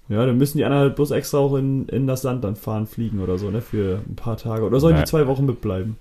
[0.08, 2.86] Ja, dann müssen die anderen halt bloß extra auch in, in das Land dann fahren,
[2.86, 3.62] fliegen oder so, ne?
[3.62, 4.64] Für ein paar Tage.
[4.64, 5.02] Oder sollen Ja.
[5.02, 5.96] die zwei Wochen mitbleiben?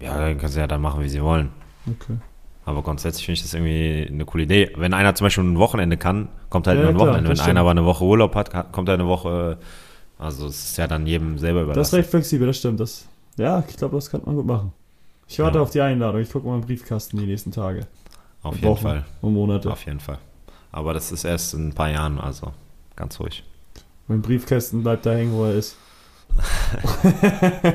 [0.00, 1.50] Ja, dann können sie ja dann machen, wie sie wollen.
[1.88, 2.16] Okay.
[2.64, 4.72] Aber grundsätzlich finde ich das irgendwie eine coole Idee.
[4.76, 7.30] Wenn einer zum Beispiel ein Wochenende kann, kommt halt Ja, nur ein klar, Wochenende.
[7.30, 9.58] Wenn einer aber eine Woche Urlaub hat, kommt er eine Woche.
[10.18, 11.96] Also es ist ja dann jedem selber Das ist überlassen.
[11.96, 12.80] recht flexibel, das stimmt.
[12.80, 14.72] Das, ja, ich glaube, das könnte man gut machen.
[15.28, 15.62] Ich warte Ja.
[15.62, 16.20] auf die Einladung.
[16.20, 17.86] Ich gucke mal im Briefkasten die nächsten Tage
[18.42, 18.82] Auf jeden Wochen.
[18.82, 19.04] Fall.
[19.22, 19.70] und Monate.
[19.72, 20.18] Auf jeden Fall.
[20.72, 22.52] Aber das ist erst in ein paar Jahren, also
[22.96, 23.42] ganz ruhig.
[24.08, 25.76] Mein Briefkasten bleibt da hängen, wo er ist.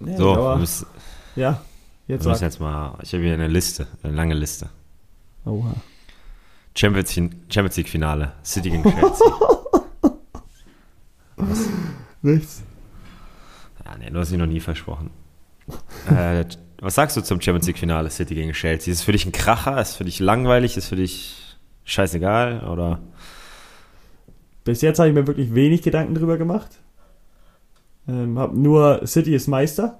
[0.00, 0.86] ja, So, wir aber, müssen,
[1.36, 1.60] ja,
[2.06, 2.46] wir jetzt müssen sag.
[2.46, 2.98] jetzt mal.
[3.02, 4.68] Ich habe hier eine Liste, eine lange Liste.
[5.44, 5.74] Oha.
[6.74, 9.26] Champions, Champions League Finale, City gegen Chelsea.
[12.22, 12.62] Nichts.
[13.84, 15.10] ja, nee, du hast ihn noch nie versprochen.
[16.08, 16.44] äh,
[16.80, 18.92] was sagst du zum Champions League Finale, City gegen Chelsea?
[18.92, 19.80] Ist es für dich ein Kracher?
[19.80, 20.76] Ist es für dich langweilig?
[20.76, 22.68] Ist es für dich scheißegal?
[22.68, 23.00] Oder?
[24.64, 26.70] Bis jetzt habe ich mir wirklich wenig Gedanken drüber gemacht.
[28.08, 29.98] Ähm, hab nur City ist Meister,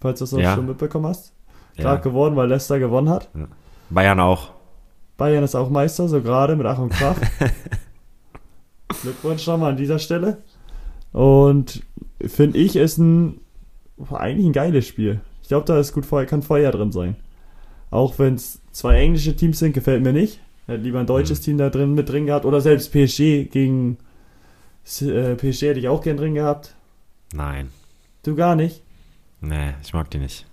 [0.00, 0.54] falls du das Ja.
[0.54, 1.32] schon mitbekommen hast.
[1.76, 1.84] Ja.
[1.84, 3.28] Gerade geworden, weil Leicester gewonnen hat.
[3.90, 4.50] Bayern auch.
[5.16, 7.16] Bayern ist auch Meister, so gerade mit Ach und Krach.
[9.02, 10.38] Glückwunsch nochmal an dieser Stelle.
[11.12, 11.82] Und
[12.24, 13.40] finde ich, ist ein
[14.10, 15.20] eigentlich ein geiles Spiel.
[15.42, 17.16] Ich glaube, da ist gut Feuer, kann Feuer drin sein.
[17.90, 20.40] Auch wenn es zwei englische Teams sind, gefällt mir nicht.
[20.66, 21.44] Hätte lieber ein deutsches Mhm.
[21.44, 22.44] Team da drin mit drin gehabt.
[22.44, 23.98] Oder selbst PSG gegen
[25.02, 26.74] äh, PSG hätte ich auch gern drin gehabt.
[27.34, 27.70] Nein.
[28.22, 28.82] Du gar nicht.
[29.40, 30.46] Nee, ich mag die nicht.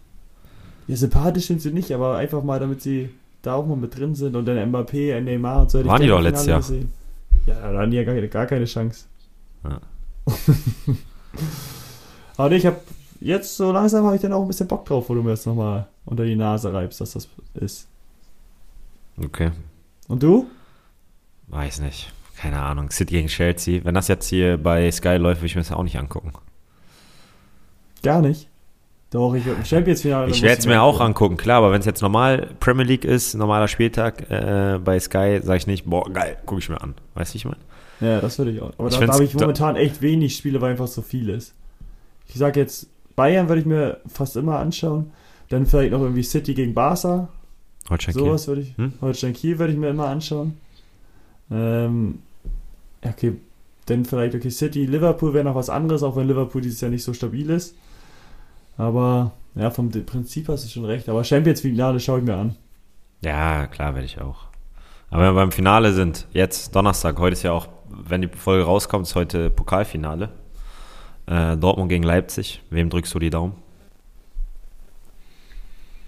[0.87, 3.09] Ja, sympathisch sind sie nicht, aber einfach mal, damit sie
[3.41, 5.85] da auch mal mit drin sind und dann Mbappé, Neymar und so.
[5.85, 6.59] Waren die doch letztes Jahr.
[6.59, 6.89] Gesehen.
[7.45, 9.05] Ja, da hatten die ja gar, gar keine Chance.
[9.63, 9.79] Ja.
[12.37, 12.79] aber ich habe
[13.19, 15.45] jetzt so langsam habe ich dann auch ein bisschen Bock drauf, wo du mir jetzt
[15.45, 17.87] nochmal unter die Nase reibst, dass das ist.
[19.23, 19.51] Okay.
[20.07, 20.47] Und du?
[21.47, 22.11] Weiß nicht.
[22.37, 22.91] Keine Ahnung.
[22.91, 23.83] City gegen Chelsea.
[23.83, 26.33] Wenn das jetzt hier bei Sky läuft, würde ich mir das auch nicht angucken.
[28.03, 28.47] Gar nicht.
[29.09, 30.29] Doch, ich würde im Champions-Finale.
[30.29, 33.35] Ich werde es mir auch angucken, klar, aber wenn es jetzt normal Premier League ist,
[33.35, 36.93] normaler Spieltag äh, bei Sky, sage ich nicht, boah, geil, gucke ich mir an.
[37.13, 37.57] Weißt du, wie ich meine?
[37.99, 38.71] Ja, das würde ich auch.
[38.77, 41.53] Aber Ich da, da habe ich momentan echt wenig Spiele, weil einfach so viel ist.
[42.27, 45.11] Ich sage jetzt, Bayern würde ich mir fast immer anschauen.
[45.49, 47.29] Dann vielleicht noch irgendwie City gegen Barca.
[47.89, 48.23] Holstein Kiel.
[48.23, 48.77] Sowas würde ich.
[48.77, 48.93] Hm?
[49.01, 50.57] Holstein Kiel würde ich mir immer anschauen.
[51.49, 52.19] Ähm,
[53.01, 53.33] okay,
[53.85, 57.03] dann vielleicht, okay, City, Liverpool wäre noch was anderes, auch wenn Liverpool dieses Jahr nicht
[57.03, 57.75] so stabil ist.
[58.77, 61.07] Aber, ja, vom Prinzip hast du schon recht.
[61.09, 62.55] Aber Champions Finale schaue ich mir an.
[63.21, 64.46] Ja, klar, werde ich auch.
[65.09, 68.65] Aber wenn wir beim Finale sind, jetzt Donnerstag, heute ist ja auch, wenn die Folge
[68.65, 70.29] rauskommt, ist heute Pokalfinale.
[71.27, 72.61] Äh, Dortmund gegen Leipzig.
[72.69, 73.53] Wem drückst du die Daumen?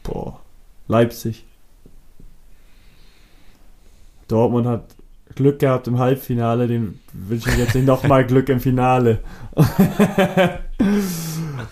[0.04, 0.40] Boah,
[0.88, 1.46] Leipzig.
[4.28, 4.96] Dortmund hat
[5.36, 9.20] Glück gehabt im Halbfinale, dem wünsche ich jetzt nicht nochmal Glück im Finale.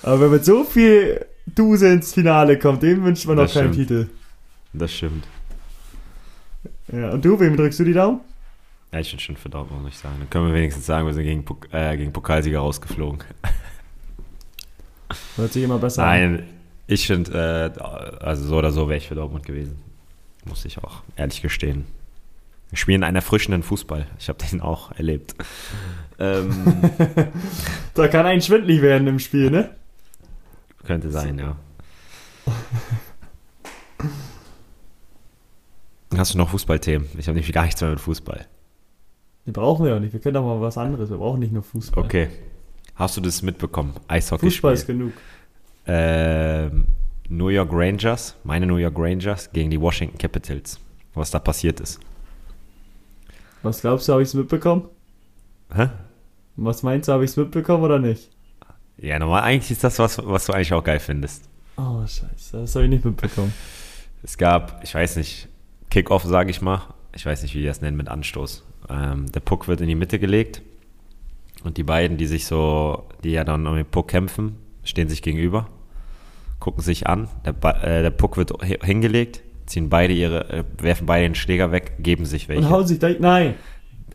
[0.03, 3.73] Aber wenn mit so viel Duse ins Finale kommt, dem wünscht man noch Das keinen
[3.73, 3.87] stimmt.
[3.89, 4.09] Titel.
[4.73, 5.27] Das stimmt.
[6.91, 8.21] Ja, und du, wem drückst du die Daumen?
[8.91, 10.15] Ja, ich bin schon für Dortmund, muss ich sagen.
[10.19, 13.19] Dann können wir wenigstens sagen, wir sind gegen, Pok äh, gegen Pokalsieger rausgeflogen.
[15.35, 16.07] Hört sich immer besser an.
[16.07, 16.43] Nein,
[16.87, 17.79] ich finde, äh,
[18.23, 19.77] also so oder so wäre ich für Dortmund gewesen.
[20.45, 21.85] Muss ich auch ehrlich gestehen.
[22.69, 24.07] Wir spielen einen erfrischenden Fußball.
[24.19, 25.35] Ich habe den auch erlebt.
[26.19, 26.81] Ähm,
[27.93, 29.69] Da kann ein schwindlig werden im Spiel, ne?
[30.83, 31.55] könnte sein, ja.
[36.15, 37.07] Hast du noch Fußballthemen?
[37.17, 38.45] Ich habe nämlich gar nichts mehr mit Fußball.
[39.45, 40.13] Die brauchen wir ja nicht.
[40.13, 41.09] Wir können doch mal was anderes.
[41.09, 42.03] Wir brauchen nicht nur Fußball.
[42.03, 42.29] Okay.
[42.95, 43.93] Hast du das mitbekommen?
[44.07, 44.45] Eishockey.
[44.47, 45.13] Fußball ist genug.
[45.85, 46.85] Ähm,
[47.29, 50.79] New York Rangers, meine New York Rangers gegen die Washington Capitals.
[51.13, 51.99] Was da passiert ist.
[53.63, 54.85] Was glaubst du, habe ich es mitbekommen?
[55.73, 55.89] Hä?
[56.55, 58.29] Was meinst du, habe ich es mitbekommen oder nicht?
[58.97, 61.49] Ja, normal, eigentlich ist das was, was du eigentlich auch geil findest.
[61.75, 63.53] Oh, scheiße, das habe ich nicht mitbekommen.
[64.23, 65.47] Es gab, ich weiß nicht,
[65.89, 66.81] Kickoff, sage ich mal.
[67.15, 68.63] Ich weiß nicht, wie die das nennen mit Anstoß.
[68.89, 70.61] Ähm, der Puck wird in die Mitte gelegt
[71.63, 75.21] und die beiden, die sich so, die ja dann um den Puck kämpfen, stehen sich
[75.21, 75.67] gegenüber,
[76.59, 77.27] gucken sich an.
[77.45, 81.93] Der, äh, der Puck wird hingelegt, ziehen beide ihre, äh, werfen beide den Schläger weg,
[81.99, 82.65] geben sich welche.
[82.65, 83.55] Und hauen sich da, nein.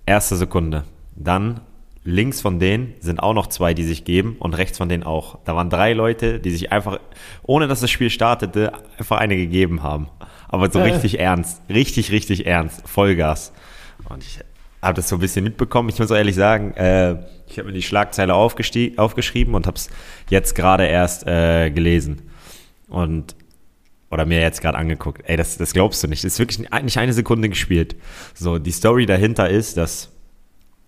[0.07, 0.85] Erste Sekunde.
[1.15, 1.61] Dann
[2.05, 5.39] links von denen sind auch noch zwei, die sich geben und rechts von denen auch.
[5.45, 6.99] Da waren drei Leute, die sich einfach,
[7.43, 10.09] ohne dass das Spiel startete, einfach eine gegeben haben.
[10.53, 10.83] Aber so äh.
[10.83, 11.63] richtig ernst.
[11.69, 12.89] Richtig, richtig ernst.
[12.89, 13.53] Vollgas.
[14.09, 14.39] Und ich
[14.81, 15.89] habe das so ein bisschen mitbekommen.
[15.89, 17.17] Ich muss auch ehrlich sagen, äh,
[17.49, 19.89] ich habe mir die Schlagzeile aufgeschrieben und habe es
[20.29, 22.23] jetzt gerade erst äh, gelesen.
[22.89, 23.35] Und
[24.11, 25.23] oder mir jetzt gerade angeguckt.
[25.25, 26.23] Ey, das, das glaubst du nicht.
[26.23, 27.97] Das ist wirklich nicht eine Sekunde gespielt.
[28.35, 30.11] So, die Story dahinter ist, dass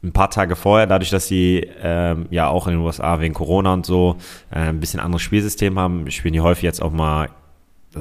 [0.03, 3.73] ein paar Tage vorher, dadurch, dass sie ähm, ja auch in den USA wegen Corona
[3.73, 4.19] und so
[4.51, 7.31] äh, ein bisschen anderes Spielsystem haben, spielen die häufig jetzt auch mal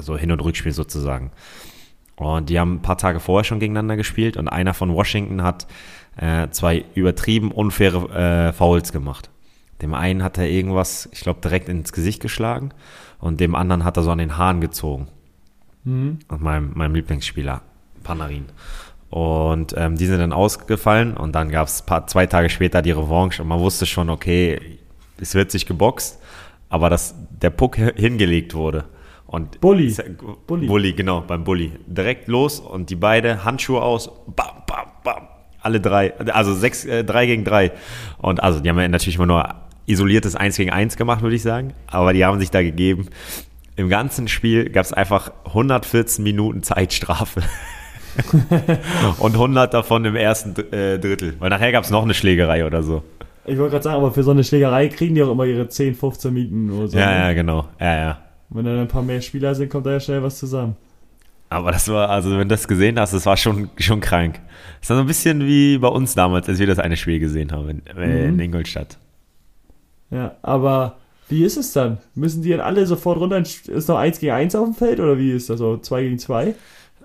[0.02, 1.30] so Hin- und Rückspiel sozusagen.
[2.16, 5.66] Und die haben ein paar Tage vorher schon gegeneinander gespielt und einer von Washington hat
[6.16, 9.30] äh, zwei übertrieben unfaire äh, Fouls gemacht.
[9.82, 12.70] Dem einen hat er irgendwas, ich glaube, direkt ins Gesicht geschlagen
[13.18, 15.08] und dem anderen hat er so an den Haaren gezogen.
[15.82, 16.20] Mhm.
[16.28, 17.62] Und meinem, meinem Lieblingsspieler,
[18.04, 18.46] Panarin.
[19.10, 23.42] Und ähm, die sind dann ausgefallen und dann gab es zwei Tage später die Revanche
[23.42, 24.78] und man wusste schon, okay,
[25.20, 26.20] es wird sich geboxt,
[26.68, 28.84] aber dass der Puck hingelegt wurde.
[29.34, 29.92] Und Bulli.
[30.46, 30.66] Bulli.
[30.68, 31.72] Bulli, genau, beim Bulli.
[31.88, 35.28] Direkt los und die beide Handschuhe aus, bam, bam, bam.
[35.60, 37.72] Alle drei, also sechs, äh, drei gegen drei.
[38.18, 39.48] Und also, die haben ja natürlich immer nur
[39.86, 41.72] isoliertes Eins gegen Eins gemacht, würde ich sagen.
[41.88, 43.08] Aber die haben sich da gegeben.
[43.74, 47.42] Im ganzen Spiel gab es einfach 114 Minuten Zeitstrafe.
[49.18, 51.34] und 100 davon im ersten äh, Drittel.
[51.40, 53.02] Weil nachher gab es noch eine Schlägerei oder so.
[53.46, 55.96] Ich wollte gerade sagen, aber für so eine Schlägerei kriegen die auch immer ihre 10,
[55.96, 56.96] 15 Minuten oder so.
[56.96, 57.18] Ja, ne?
[57.18, 57.68] ja, genau.
[57.80, 58.23] Ja, ja.
[58.50, 60.76] Wenn dann ein paar mehr Spieler sind, kommt da ja schnell was zusammen.
[61.50, 64.40] Aber das war, also wenn du das gesehen hast, das war schon, schon krank.
[64.80, 67.52] Das war so ein bisschen wie bei uns damals, als wir das eine Spiel gesehen
[67.52, 68.34] haben in, äh, mhm.
[68.34, 68.98] in Ingolstadt.
[70.10, 70.96] Ja, aber
[71.28, 71.98] wie ist es dann?
[72.14, 73.38] Müssen die dann alle sofort runter?
[73.38, 75.76] Ist noch 1 gegen 1 auf dem Feld oder wie ist das so?
[75.76, 76.54] 2 gegen 2?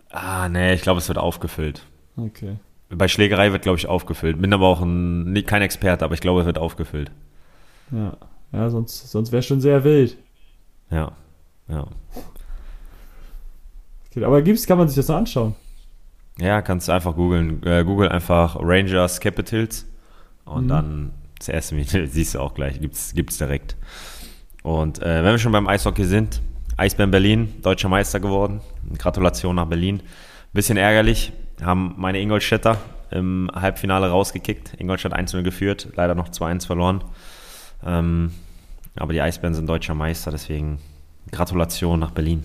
[0.09, 1.85] Ah, nee, ich glaube, es wird aufgefüllt.
[2.17, 2.55] Okay.
[2.89, 4.41] Bei Schlägerei wird, glaube ich, aufgefüllt.
[4.41, 7.11] Bin aber auch ein, kein Experte, aber ich glaube, es wird aufgefüllt.
[7.91, 8.17] Ja,
[8.51, 10.17] ja sonst, sonst wäre es schon sehr wild.
[10.89, 11.13] Ja,
[11.69, 11.87] ja.
[14.23, 15.55] Aber gibt's, kann man sich das noch anschauen?
[16.39, 17.63] Ja, kannst du einfach googeln.
[17.63, 19.85] Äh, Google einfach Rangers Capitals
[20.45, 20.69] und mhm.
[20.69, 23.75] dann das erste Video siehst du auch gleich, gibt's, gibt's direkt.
[24.63, 26.41] Und äh, wenn wir schon beim Eishockey sind,
[26.77, 28.61] Eisbären Berlin, deutscher Meister geworden.
[28.97, 30.01] Gratulation nach Berlin.
[30.53, 32.77] Bisschen ärgerlich, haben meine Ingolstädter
[33.11, 34.75] im Halbfinale rausgekickt.
[34.77, 37.03] Ingolstadt 1-0 geführt, leider noch 2-1 verloren.
[37.85, 38.31] Ähm,
[38.95, 40.79] aber die Eisbären sind deutscher Meister, deswegen
[41.31, 42.43] Gratulation nach Berlin.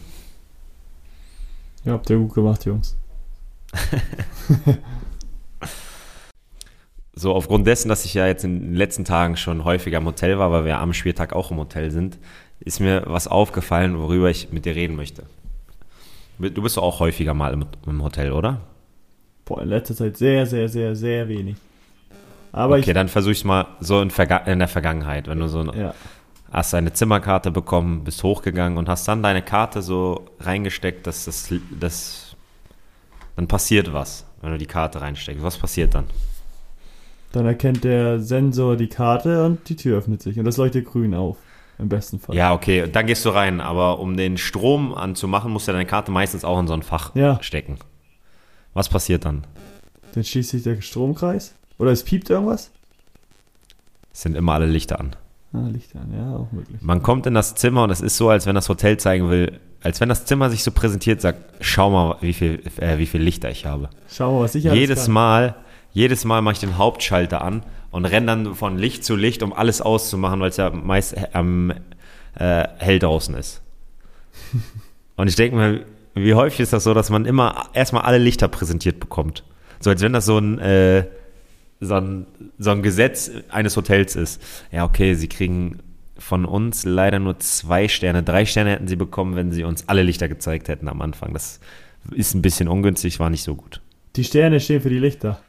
[1.84, 2.96] Ja, habt ihr gut gemacht, Jungs.
[7.14, 10.38] so, aufgrund dessen, dass ich ja jetzt in den letzten Tagen schon häufiger im Hotel
[10.38, 12.18] war, weil wir am Spieltag auch im Hotel sind,
[12.60, 15.24] ist mir was aufgefallen, worüber ich mit dir reden möchte.
[16.38, 18.60] Du bist auch häufiger mal im, im Hotel, oder?
[19.44, 21.56] Boah, in letzter Zeit sehr, sehr, sehr, sehr wenig.
[22.50, 24.10] Aber okay, dann versuch ich mal so in,
[24.46, 25.92] in, der Vergangenheit, wenn du so ja.
[26.54, 31.52] Hast eine Zimmerkarte bekommen, bist hochgegangen und hast dann deine Karte so reingesteckt, dass das,
[31.78, 32.36] das
[33.34, 35.42] dann passiert was, wenn du die Karte reinsteckst.
[35.42, 36.04] Was passiert dann?
[37.32, 41.14] Dann erkennt der Sensor die Karte und die Tür öffnet sich und das leuchtet grün
[41.14, 41.36] auf.
[41.76, 42.36] Im besten Fall.
[42.36, 43.60] Ja, okay, dann gehst du rein.
[43.60, 47.12] Aber um den Strom anzumachen, musst du deine Karte meistens auch in so ein Fach
[47.16, 47.42] ja.
[47.42, 47.78] stecken.
[48.74, 49.44] Was passiert dann?
[50.12, 51.56] Dann schließt sich der Stromkreis?
[51.78, 52.70] Oder es piept irgendwas?
[54.12, 55.16] Es sind immer alle Lichter an.
[55.54, 56.80] Ah, Lichter an, ja, auch möglich.
[56.80, 59.60] Man kommt in das Zimmer und es ist so, als wenn das Hotel zeigen will,
[59.82, 63.22] als wenn das Zimmer sich so präsentiert, sagt, schau mal, wie viel, äh, wie viel
[63.22, 63.88] Lichter ich habe.
[64.10, 65.54] Schau mal, was ich Jedes Mal,
[65.92, 67.62] jedes Mal mache ich den Hauptschalter an
[67.92, 71.70] und renne dann von Licht zu Licht, um alles auszumachen, weil es ja meist am
[72.36, 73.62] äh, hell draußen ist.
[75.16, 78.48] und ich denke mir, wie häufig ist das so, dass man immer erstmal alle Lichter
[78.48, 79.44] präsentiert bekommt?
[79.78, 81.04] So als wenn das so ein, äh,
[81.84, 82.26] so ein,
[82.58, 84.42] so ein Gesetz eines Hotels ist.
[84.72, 85.80] Ja, okay, sie kriegen
[86.18, 88.22] von uns leider nur zwei Sterne.
[88.22, 91.32] Drei Sterne hätten sie bekommen, wenn sie uns alle Lichter gezeigt hätten am Anfang.
[91.32, 91.60] Das
[92.12, 93.80] ist ein bisschen ungünstig, war nicht so gut.
[94.16, 95.40] Die Sterne stehen für die Lichter.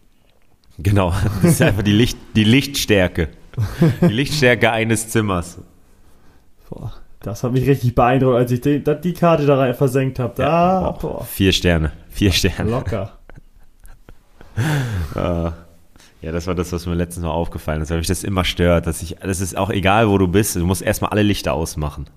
[0.78, 3.30] Genau, das ist einfach die, Licht, die Lichtstärke.
[4.02, 5.60] Die Lichtstärke eines Zimmers.
[6.70, 6.94] Boah.
[7.22, 10.34] Das hat mich richtig beeindruckt, als ich die, die Karte da rein versenkt habe.
[10.36, 11.92] Da, Ja, boah, boah, Vier Sterne.
[12.10, 12.70] Vier Sterne.
[12.70, 13.18] locker.
[15.16, 15.52] Äh,
[16.22, 18.88] ja, das war das, was mir letztens mal aufgefallen ist, weil mich das immer stört.
[18.88, 22.10] Dass ich, das ist auch egal, wo du bist, du musst erstmal alle Lichter ausmachen.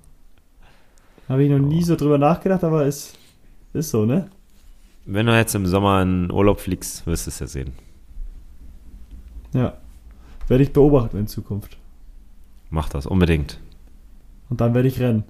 [1.28, 3.18] Habe ich noch nie so drüber nachgedacht, aber ist,
[3.74, 4.28] ist so, ne?
[5.04, 7.72] Wenn du jetzt im Sommer in Urlaub fliegst, wirst du es ja sehen.
[9.52, 9.74] Ja.
[10.48, 11.76] Werde ich beobachten in Zukunft.
[12.70, 13.60] Mach das unbedingt.
[14.48, 15.24] Und dann werde ich rennen.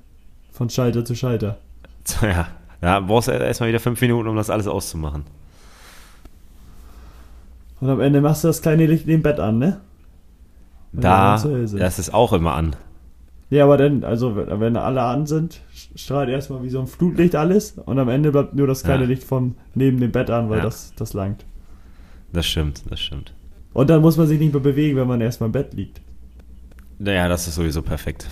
[0.53, 1.59] Von Schalter zu Schalter.
[2.23, 2.49] Ja,
[2.81, 5.25] da brauchst du erstmal wieder fünf Minuten, um das alles auszumachen.
[7.81, 9.81] Und am Ende machst du das kleine Licht neben Bett an, ne?
[10.93, 12.75] Wenn Da, das ist auch immer an.
[13.51, 15.61] Ja, aber dann, also wenn alle an sind,
[15.95, 19.09] strahlt erstmal wie so ein Flutlicht alles und am Ende bleibt nur das kleine Ja.
[19.09, 20.65] Licht von neben dem Bett an, weil Ja.
[20.65, 21.45] das, das langt.
[22.33, 23.33] Das stimmt, das stimmt.
[23.73, 26.01] Und dann muss man sich nicht mehr bewegen, wenn man erstmal im Bett liegt.
[26.99, 28.27] Naja, das ist sowieso perfekt.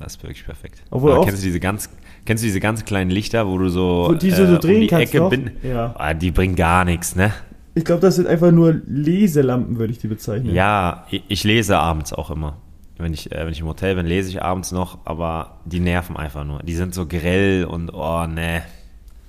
[0.00, 0.82] Das ist wirklich perfekt.
[0.90, 1.90] Obwohl Aber kennst du diese ganz,
[2.24, 4.74] kennst du diese ganz kleinen Lichter, wo du so, Wo die so- so äh, drehen
[4.76, 5.94] um die kannst Ecke bin, Ja.
[5.98, 7.32] Ah, die bringen gar nichts, ne?
[7.74, 10.54] Ich glaube, das sind einfach nur Leselampen, würde ich die bezeichnen.
[10.54, 12.56] Ja, ich, lese abends auch immer.
[12.98, 16.16] Wenn ich, äh, wenn ich im Hotel bin, lese ich abends noch, aber die nerven
[16.16, 16.62] einfach nur.
[16.62, 18.62] Die sind so grell und oh ne,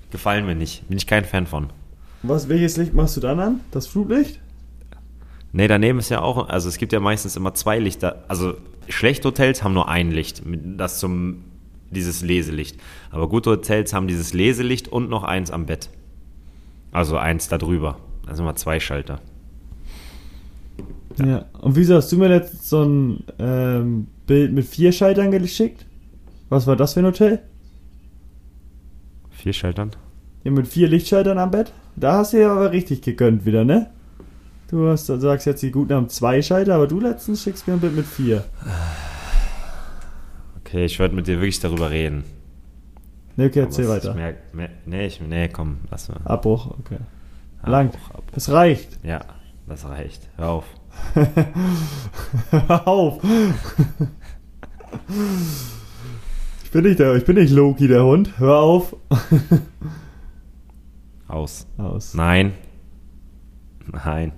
[0.09, 0.87] gefallen mir nicht.
[0.87, 1.67] Bin ich kein Fan von.
[2.23, 3.59] Was, welches Licht machst du dann an?
[3.71, 4.39] Das Flutlicht?
[5.53, 8.23] Nee, daneben ist ja auch, also es gibt ja meistens immer zwei Lichter.
[8.27, 8.55] Also
[8.87, 11.43] schlechte Hotels haben nur ein Licht, das zum,
[11.91, 12.79] dieses Leselicht.
[13.11, 15.89] Aber gute Hotels haben dieses Leselicht und noch eins am Bett.
[16.91, 17.97] Also eins da drüber.
[18.31, 19.19] Also immer zwei Schalter.
[21.17, 21.47] Ja.
[21.59, 25.85] Und wieso hast du mir letztens so ein ähm, Bild mit vier Schaltern geschickt?
[26.47, 27.41] Was war das für ein Hotel?
[29.31, 29.91] Vier Schaltern?
[30.45, 31.73] Ja, mit vier Lichtschaltern am Bett?
[31.97, 33.89] Da hast du ja aber richtig gegönnt wieder, ne?
[34.69, 37.81] Du hast, sagst jetzt, die Guten haben zwei Schalter, aber du letztens schickst mir ein
[37.81, 38.45] Bild mit vier.
[40.61, 42.23] Okay, ich wollte mit dir wirklich darüber reden.
[43.35, 44.13] Ne, okay, erzähl Aber weiter.
[44.13, 46.21] Mehr, mehr, nee, ich, nee, komm, lass mal.
[46.23, 46.99] Abbruch, okay.
[47.63, 47.87] Lang.
[47.87, 48.37] Abbruch, Abbruch.
[48.37, 48.99] Es reicht.
[49.03, 49.21] Ja,
[49.67, 50.29] das reicht.
[50.37, 50.65] Hör auf.
[52.51, 53.23] Hör auf.
[56.63, 58.37] ich bin nicht der, ich bin nicht Loki, der Hund.
[58.39, 58.95] Hör auf.
[61.27, 61.67] Aus.
[61.77, 62.13] Aus.
[62.13, 62.53] Nein.
[63.91, 64.33] Nein.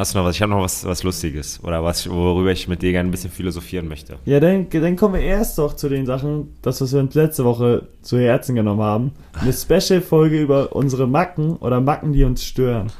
[0.00, 0.34] Hast du noch was?
[0.34, 1.62] Ich habe noch was, was Lustiges.
[1.62, 4.16] Oder was, worüber ich mit dir gerne ein bisschen philosophieren möchte.
[4.24, 7.44] Ja, dann, dann kommen wir erst doch zu den Sachen, das, was wir uns letzte
[7.44, 9.12] Woche zu Herzen genommen haben.
[9.34, 12.90] Eine Special-Folge über unsere Macken oder Macken, die uns stören.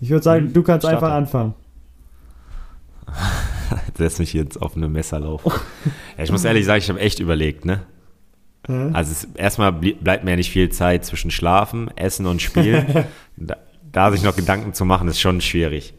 [0.00, 1.06] Ich würde sagen, Hm, du kannst starte.
[1.06, 1.54] einfach anfangen.
[3.96, 5.44] Setz mich jetzt auf eine Messerlauf.
[6.18, 7.82] ja, ich muss ehrlich sagen, ich habe echt überlegt, ne?
[8.68, 13.04] Also es, erstmal bleibt mir ja nicht viel Zeit zwischen Schlafen, Essen und Spielen.
[13.36, 13.56] da,
[13.96, 15.94] da sich noch Gedanken zu machen, ist schon schwierig.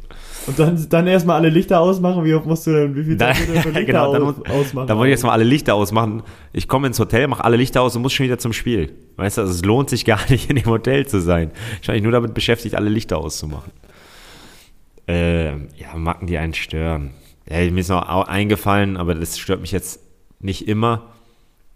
[0.45, 2.23] Und dann, dann erstmal alle Lichter ausmachen.
[2.25, 4.87] Wie oft musst du denn, wie viel Zeit da, du denn genau, dann, aus, ausmachen?
[4.87, 6.21] Dann wollte ich erstmal alle Lichter ausmachen.
[6.53, 8.93] Ich komme ins Hotel, mache alle Lichter aus und muss schon wieder zum Spiel.
[9.15, 11.49] Weißt du, also es lohnt sich gar nicht, in dem Hotel zu sein.
[11.81, 13.71] Ich war eigentlich nur damit beschäftigt, alle Lichter auszumachen.
[15.07, 17.15] Äh, ja, Macken, die einen stören.
[17.49, 20.01] Ja, mir ist noch eingefallen, aber das stört mich jetzt
[20.39, 21.13] nicht immer.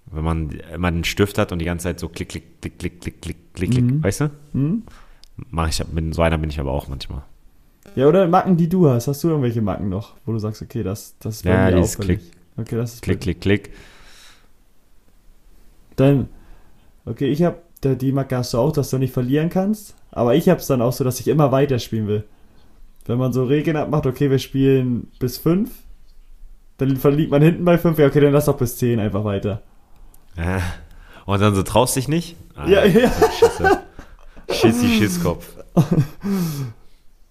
[0.05, 3.01] Wenn man immer einen Stift hat und die ganze Zeit so klick, klick, klick, klick,
[3.01, 4.03] klick, klick, klick, mhm.
[4.03, 4.31] weißt du?
[4.53, 4.83] Mhm.
[5.49, 7.23] Mach ich, bin, so einer bin ich aber auch manchmal.
[7.95, 9.07] Ja, oder Macken, die du hast.
[9.07, 11.81] Hast du irgendwelche Macken noch, wo du sagst, okay, das, das ist bei Ja, mir
[11.81, 12.21] auffällig.
[12.57, 13.71] Okay, das ist Klick, klick, klick.
[15.95, 16.29] Dann,
[17.05, 19.95] okay, ich habe die Macke hast du auch, dass du nicht verlieren kannst.
[20.11, 22.23] Aber ich habe es dann auch so, dass ich immer weiterspielen will.
[23.05, 25.71] Wenn man so Regeln abmacht, okay, wir spielen bis 5,
[26.77, 29.61] dann verliert man hinten bei 5, ja, okay, dann lass doch bis 10 einfach weiter.
[30.35, 30.59] Äh,
[31.25, 32.35] Und dann so traust dich nicht?
[32.55, 33.11] Ah, Ja, ja.
[34.61, 35.55] Schissi, Schisskopf.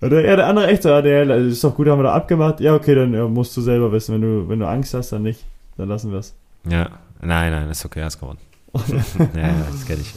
[0.02, 2.14] Oder ja, der andere echt so, ja, der das ist doch gut, haben wir da
[2.14, 2.60] abgemacht.
[2.60, 4.14] Ja, okay, dann ja, musst du selber wissen.
[4.14, 5.44] Wenn du, wenn du Angst hast, dann nicht.
[5.76, 6.34] Dann lassen wir es.
[6.68, 6.88] Ja,
[7.20, 8.38] nein, nein, ist okay, hast gewonnen.
[9.34, 10.14] ja, ja, das kenne ich.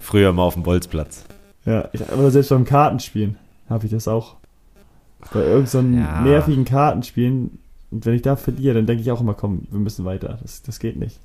[0.00, 1.24] Früher mal auf dem Bolzplatz.
[1.64, 3.36] Ja, ich, aber selbst beim Kartenspielen
[3.70, 4.36] habe ich das auch.
[5.32, 6.20] Bei irgendeinem so einem Ja.
[6.22, 7.58] nervigen Kartenspielen.
[7.92, 10.38] Und wenn ich da verliere, dann denke ich auch immer, komm, wir müssen weiter.
[10.42, 11.20] Das, das geht nicht.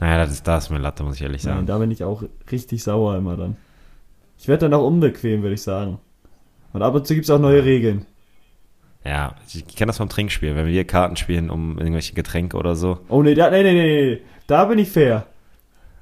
[0.00, 1.66] Naja, das ist, da ist mir Latte, muss ich ehrlich Nein, sagen.
[1.66, 3.56] da bin ich auch richtig sauer immer dann.
[4.42, 6.00] Ich werde dann auch unbequem, würde ich sagen.
[6.72, 8.06] Und ab und zu gibt es auch neue Regeln.
[9.04, 10.56] Ja, ich kenne das vom Trinkspiel.
[10.56, 12.98] Wenn wir Karten spielen um irgendwelche Getränke oder so.
[13.08, 14.20] Oh nee, da, nee, nee, nee, nee.
[14.48, 15.26] Da bin ich fair.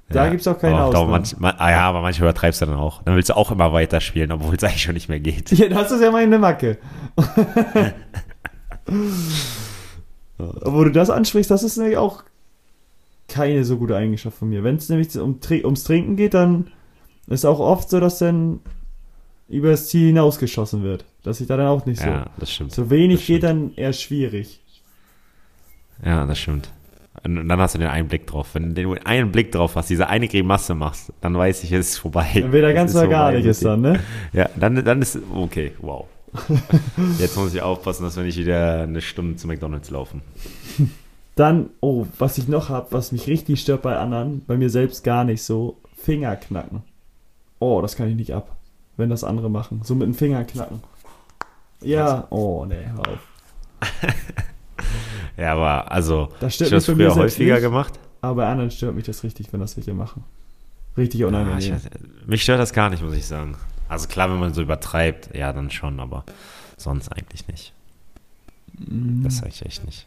[0.09, 1.11] Da ja, gibt's auch keine aber Ausnahmen.
[1.11, 3.03] manch, man, ah ja, aber manchmal übertreibst du dann auch.
[3.03, 5.53] Dann willst du auch immer weiterspielen, obwohl es eigentlich schon nicht mehr geht.
[5.53, 6.79] Ja, das ist ja meine Macke.
[10.39, 12.25] Wo du das ansprichst, das ist nämlich auch
[13.29, 14.65] keine so gute Eigenschaft von mir.
[14.65, 16.69] Wenn es nämlich um, ums Trinken geht, dann
[17.31, 18.61] ist auch oft so, dass dann
[19.49, 21.05] über das Ziel hinausgeschossen wird.
[21.23, 22.09] Dass ich da dann auch nicht so.
[22.09, 22.73] Ja, das stimmt.
[22.73, 23.41] So wenig stimmt.
[23.41, 24.61] geht dann eher schwierig.
[26.05, 26.71] Ja, das stimmt.
[27.23, 28.49] Und dann hast du den einen Blick drauf.
[28.55, 31.99] Wenn du einen Blick drauf hast, diese eine Grimasse machst, dann weiß ich, es ist
[31.99, 32.31] vorbei.
[32.35, 34.01] Dann wird er ganz oder gar nicht ist dann, ne?
[34.33, 36.07] Ja, dann, dann ist okay, wow.
[37.19, 40.23] Jetzt muss ich aufpassen, dass wir nicht wieder eine Stunde zu McDonalds laufen.
[41.37, 45.05] Dann, oh, was ich noch hab, was mich richtig stört bei anderen, bei mir selbst
[45.05, 46.83] gar nicht so, Fingerknacken.
[47.61, 48.57] Oh, das kann ich nicht ab,
[48.97, 49.83] wenn das andere machen.
[49.85, 50.83] So mit dem Finger knacken.
[51.83, 53.19] Ja, oh, nee, hör auf.
[55.37, 57.99] Ja, aber also, Das ich stört habe bei mir früher häufiger nicht, gemacht.
[58.21, 60.25] aber bei anderen stört mich das richtig, wenn das welche machen.
[60.99, 61.77] Richtig Ja, unangenehm.
[61.77, 63.57] ich, mich stört das gar nicht, muss ich sagen.
[63.89, 66.25] Also klar, wenn man so übertreibt, ja, dann schon, aber
[66.77, 67.73] sonst eigentlich nicht.
[68.79, 69.23] Mhm.
[69.25, 70.07] Das sage ich echt nicht.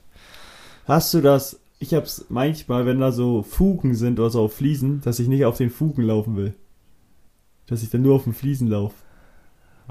[0.88, 1.60] Hast du das?
[1.80, 5.46] Ich hab's manchmal, wenn da so Fugen sind oder so auf Fliesen, dass ich nicht
[5.46, 6.54] auf den Fugen laufen will.
[7.68, 8.96] Dass ich dann nur auf den Fliesen laufe.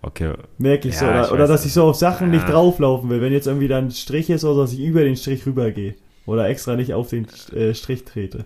[0.00, 1.04] Okay, Merke ich so.
[1.04, 1.68] Ja, Oder, ich oder dass nicht.
[1.68, 2.50] ich so auf Sachen nicht Ja.
[2.52, 3.20] drauflaufen will.
[3.20, 5.94] Wenn jetzt irgendwie da ein Strich ist oder so, dass ich über den Strich rübergehe.
[6.26, 8.44] Oder extra nicht auf den äh, Strich trete.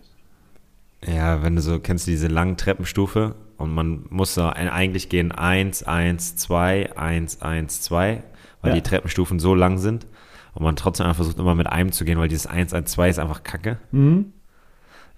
[1.07, 5.31] Ja, wenn du so, kennst du diese langen Treppenstufe und man muss da eigentlich gehen
[5.33, 8.23] 1, 1, 2, 1, 1, 2,
[8.63, 8.75] weil Ja.
[8.75, 10.07] die Treppenstufen so lang sind
[10.55, 13.09] und man trotzdem einfach versucht immer mit einem zu gehen, weil dieses 1, 1, 2
[13.11, 13.79] ist einfach kacke.
[13.93, 14.33] Mhm.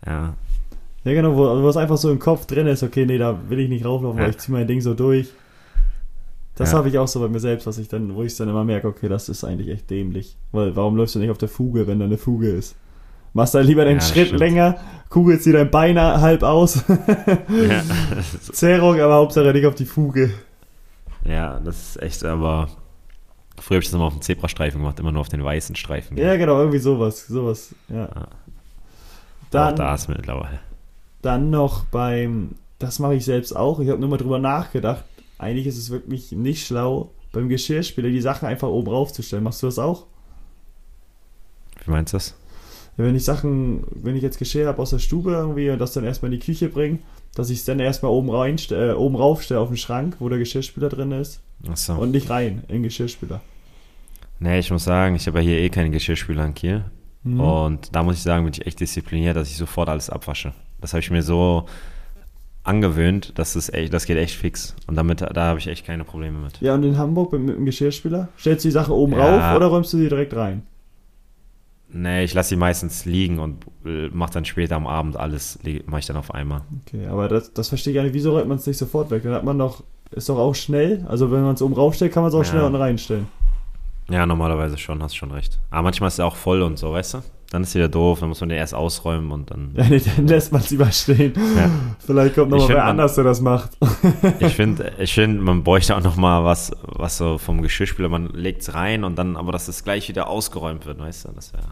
[0.05, 0.35] Ja,
[1.05, 3.61] Ja, genau, wo, wo es einfach so im Kopf drin ist, okay, nee, da will
[3.61, 4.31] ich nicht rauflaufen, weil Ja.
[4.31, 5.29] ich zieh mein Ding so durch.
[6.57, 6.79] Das Ja.
[6.79, 8.89] habe ich auch so bei mir selbst, was ich dann, wo ich dann immer merke,
[8.89, 10.37] okay, das ist eigentlich echt dämlich.
[10.53, 12.75] Weil warum läufst du nicht auf der Fuge, wenn da eine Fuge ist?
[13.33, 14.41] Machst dann lieber den Ja, Schritt stimmt.
[14.41, 14.77] länger,
[15.09, 16.83] kugelst dir dein Bein halb aus.
[16.89, 17.83] ja,
[18.53, 20.31] Zerrung, aber Hauptsache nicht auf die Fuge.
[21.25, 22.69] ja, das ist echt, aber
[23.61, 26.17] früher habe ich das immer auf dem Zebrastreifen gemacht, immer nur auf den weißen Streifen.
[26.17, 27.97] Ja, genau, irgendwie sowas, sowas, ja.
[28.07, 28.29] Ja.
[29.51, 30.59] Dann, Auch da ist mittlerweile.
[31.23, 35.05] Dann noch beim, das mache ich selbst auch, ich habe nur mal drüber nachgedacht,
[35.39, 39.45] eigentlich ist es wirklich nicht schlau, beim Geschirrspüler die Sachen einfach oben raufzustellen.
[39.45, 40.07] Machst du das auch?
[41.85, 42.35] Wie meinst du das?
[42.97, 46.05] Wenn ich Sachen, wenn ich jetzt Geschirr habe aus der Stube irgendwie und das dann
[46.05, 46.99] erstmal in die Küche bringe,
[47.35, 50.39] dass ich es dann erstmal oben, rein, äh, oben raufstelle auf den Schrank, wo der
[50.39, 51.95] Geschirrspüler drin ist Achso.
[51.95, 53.41] und nicht rein in den Geschirrspüler.
[54.41, 56.85] Nee, ich muss sagen, ich habe ja hier eh keinen Geschirrspüler in Kiel.
[57.23, 57.41] Mhm.
[57.41, 60.53] Und da muss ich sagen, bin ich echt diszipliniert, dass ich sofort alles abwasche.
[60.81, 61.67] Das habe ich mir so
[62.65, 64.77] angewöhnt, dass das echt, das geht echt fix.
[64.87, 66.61] Und damit, da habe ich echt keine Probleme mit.
[66.61, 69.19] Ja, und in Hamburg mit, mit dem Geschirrspüler, stellst du die Sache oben Ja.
[69.51, 70.63] rauf oder räumst du sie direkt rein?
[71.91, 76.01] Nee, ich lasse die meistens liegen und äh, mache dann später am Abend alles, mache
[76.01, 76.61] ich dann auf einmal.
[76.87, 78.13] Okay, aber das, das verstehe ich gar nicht.
[78.13, 79.23] Wieso räumt man es nicht sofort weg?
[79.23, 81.07] Dann hat man doch, ist doch auch schnell.
[81.09, 82.45] Also wenn man es oben raufstellt, kann man es auch Ja.
[82.45, 83.29] schnell unten reinstellen.
[84.11, 85.59] Ja, normalerweise schon, hast schon recht.
[85.71, 87.19] Aber manchmal ist er auch voll und so, weißt du?
[87.51, 89.71] Dann ist wieder doof, dann muss man den erst ausräumen und dann.
[89.75, 91.33] Ja, nee, dann lässt man es überstehen.
[91.57, 91.71] Ja.
[91.99, 93.71] Vielleicht kommt noch mal wer anders, der das macht.
[94.41, 98.29] Ich finde, ich find, man bräuchte auch noch mal was, was so vom Geschirrspüler, man
[98.29, 101.33] legt es rein und dann, aber dass es gleich wieder ausgeräumt wird, weißt du?
[101.33, 101.65] Das wäre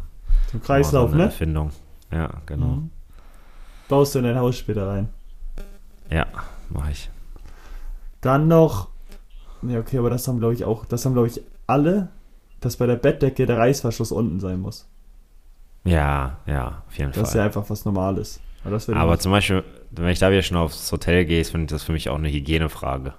[0.51, 1.29] Zum Kreislauf, so eine ne?
[1.31, 1.71] Erfindung.
[2.11, 2.67] Ja, genau.
[2.67, 2.91] Mhm.
[3.89, 5.09] Baust du in dein Haus später rein.
[6.11, 6.27] Ja,
[6.71, 7.11] mache ich.
[8.23, 8.89] Dann noch,
[9.63, 12.09] ja okay, aber das haben glaube ich auch, das haben glaube ich alle,
[12.61, 14.89] dass bei der Bettdecke der Reißverschluss unten sein muss.
[15.87, 17.47] Ja, ja, auf jeden Das ist ja Fall.
[17.49, 18.41] einfach was Normales.
[18.65, 21.65] Aber, das Aber zum Beispiel, wenn ich da wieder schon aufs Hotel gehe, ist finde
[21.67, 23.15] ich das für mich auch eine Hygienefrage.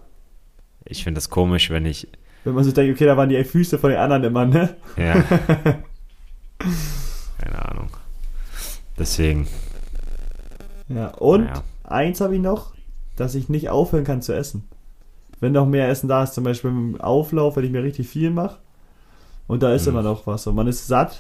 [0.86, 2.08] Ich finde das komisch, wenn ich,
[2.44, 4.76] wenn man so denkt, okay, da waren die Füße von den anderen immer, ne?
[4.98, 5.14] ja,
[7.40, 7.90] keine Ahnung.
[8.98, 9.48] Deswegen,
[10.90, 11.64] Ja, und naja.
[11.84, 12.74] eins habe ich noch,
[13.16, 14.68] dass ich nicht aufhören kann zu essen.
[15.40, 18.32] Wenn noch mehr Essen da ist, zum Beispiel im Auflauf, wenn ich mir richtig viel
[18.32, 18.58] mache
[19.48, 19.90] und da ist Mhm.
[19.94, 21.20] immer noch was und man ist satt,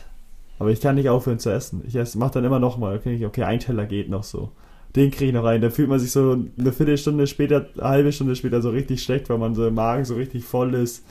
[0.59, 1.83] aber ich kann nicht aufhören zu essen.
[1.87, 4.51] Ich mache dann immer noch mal, okay, okay, ein Teller geht noch so.
[4.95, 5.61] Den kriege ich noch rein.
[5.61, 9.29] Dann fühlt man sich so eine Viertelstunde später, eine halbe Stunde später so richtig schlecht,
[9.29, 11.05] weil man so im Magen so richtig voll ist.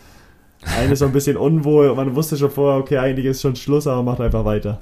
[0.62, 3.54] Eine ist so ein bisschen unwohl und man wusste schon vorher, okay, eigentlich ist schon
[3.54, 4.80] Schluss, aber macht einfach weiter.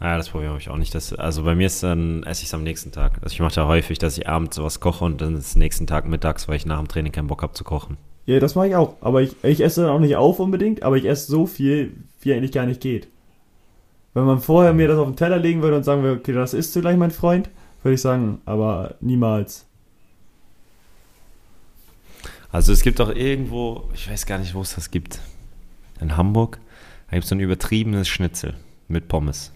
[0.00, 0.94] Ja, das Problem habe ich auch nicht.
[0.94, 3.18] Das, also bei mir ist dann, esse ich es am nächsten Tag.
[3.22, 5.86] Also ich mache ja häufig, dass ich abends sowas koche und dann ist es nächsten
[5.86, 7.98] Tag mittags, weil ich nach dem Training keinen Bock habe zu kochen.
[8.24, 8.96] Ja, das mache ich auch.
[9.00, 12.32] Aber ich, ich esse dann auch nicht auf unbedingt, aber ich esse so viel, wie
[12.32, 13.08] eigentlich gar nicht geht.
[14.14, 16.54] Wenn man vorher mir das auf den Teller legen würde und sagen würde, okay, das
[16.54, 17.48] isst du gleich, mein Freund,
[17.82, 19.66] würde ich sagen, aber niemals.
[22.50, 25.20] Also es gibt auch irgendwo, ich weiß gar nicht, wo es das gibt.
[26.00, 26.58] In Hamburg,
[27.08, 28.54] da gibt es so ein übertriebenes Schnitzel
[28.88, 29.52] mit Pommes.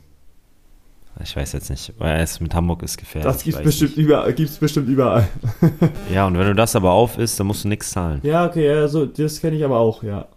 [1.23, 3.33] Ich weiß jetzt nicht, weil es mit Hamburg ist gefährlich.
[3.33, 5.29] das gibt's weiß bestimmt, überall, gibt's bestimmt überall.
[6.13, 8.21] Ja, und wenn du das aber auf isst, dann musst du nichts zahlen.
[8.23, 10.29] Ja, okay, ja, so, das kenne ich aber auch, ja.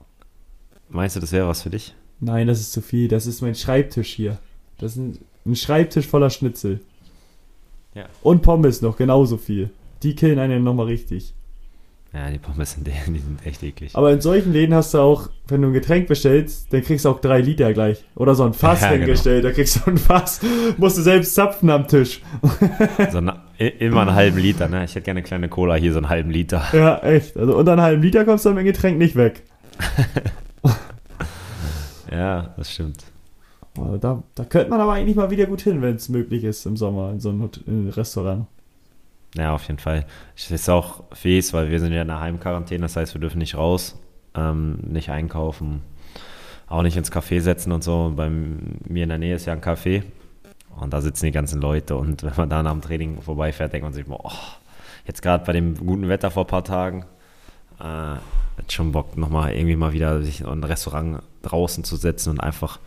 [0.89, 1.93] Meinst du, das wäre was für dich?
[2.19, 3.07] Nein, das ist zu viel.
[3.07, 4.37] Das ist mein Schreibtisch hier.
[4.77, 6.81] Das ist ein, ein Schreibtisch voller Schnitzel.
[7.95, 8.05] Ja.
[8.21, 9.69] Und Pommes noch, genauso viel.
[10.03, 11.33] Die killen einen nochmal richtig.
[12.13, 13.91] Ja, die Pommes sind, die sind echt eklig.
[13.95, 17.09] Aber in solchen Läden hast du auch, wenn du ein Getränk bestellst, dann kriegst du
[17.09, 18.03] auch drei Liter gleich.
[18.15, 19.05] Oder so ein Fass Ja, genau.
[19.05, 20.41] hingestellt, da kriegst du ein Fass,
[20.77, 22.21] musst du selbst zapfen am Tisch.
[23.11, 24.85] So eine, immer einen halben Liter, ne?
[24.85, 26.63] Ich hätte gerne eine kleine Cola, hier so einen halben Liter.
[26.73, 27.37] Ja, echt.
[27.37, 29.43] Also unter einen halben Liter kommst du mit dem Getränk nicht weg.
[32.11, 33.03] Ja, das stimmt.
[33.77, 36.65] Also da, da könnte man aber eigentlich mal wieder gut hin, wenn es möglich ist
[36.65, 38.47] im Sommer in so einem in Restaurant.
[39.35, 40.05] Ja, auf jeden Fall.
[40.35, 43.37] Es ist auch fies, weil wir sind ja in der Heimquarantäne, das heißt, wir dürfen
[43.37, 43.99] nicht raus,
[44.33, 45.83] ähm, nicht einkaufen,
[46.67, 48.05] auch nicht ins Café setzen und so.
[48.05, 50.03] Und bei mir in der Nähe ist ja ein Café
[50.79, 53.83] und da sitzen die ganzen Leute und wenn man da nach dem Training vorbeifährt, denkt
[53.83, 54.31] man sich, boah,
[55.05, 57.05] jetzt gerade bei dem guten Wetter vor ein paar Tagen,
[57.79, 58.15] äh,
[58.71, 62.79] schon Bock, nochmal irgendwie mal wieder sich in ein Restaurant draußen zu setzen und einfach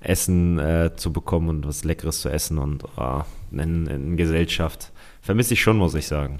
[0.00, 3.22] Essen äh, zu bekommen und was Leckeres zu essen und äh,
[3.52, 4.90] in, in Gesellschaft.
[5.20, 6.38] Vermisse ich schon, muss ich sagen.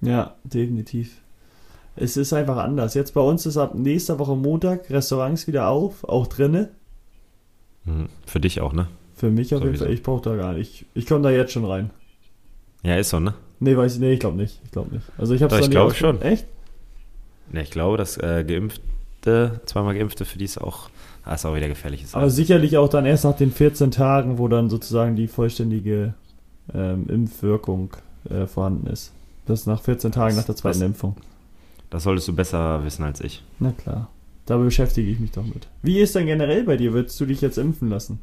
[0.00, 1.20] Ja, definitiv.
[1.96, 2.94] Es ist einfach anders.
[2.94, 6.70] Jetzt bei uns ist ab nächster Woche Montag Restaurants wieder auf, auch drinne.
[7.84, 8.08] Mhm.
[8.26, 8.88] Für dich auch, ne?
[9.14, 9.84] Für mich auf jeden Sowieso.
[9.84, 9.94] Fall.
[9.94, 10.86] Ich brauche da gar nicht.
[10.94, 11.90] Ich komme da jetzt schon rein.
[12.82, 13.34] Ja, ist so, ne?
[13.60, 14.60] Nee, weiß ich, nee, ich glaube nicht.
[14.64, 15.06] Ich glaube nicht.
[15.16, 16.20] Also ich habe Doch, ich glaube schon.
[16.20, 16.46] Echt?
[17.50, 20.88] Ne, ich glaube, dass äh, Geimpfte, zweimal Geimpfte, für die ist auch,
[21.24, 22.02] ah, ist auch wieder gefährlich.
[22.02, 26.14] Ist Aber sicherlich auch dann erst nach den 14 Tagen, wo dann sozusagen die vollständige
[26.74, 27.90] ähm, Impfwirkung
[28.30, 29.12] äh, vorhanden ist.
[29.46, 31.16] Das ist nach 14 Tagen nach der zweiten Das- Impfung.
[31.90, 33.44] Das solltest du besser wissen als ich.
[33.60, 34.08] Na klar.
[34.46, 35.68] Da beschäftige ich mich doch mit.
[35.82, 36.92] Wie ist denn generell bei dir?
[36.92, 38.18] Würdest du dich jetzt impfen lassen?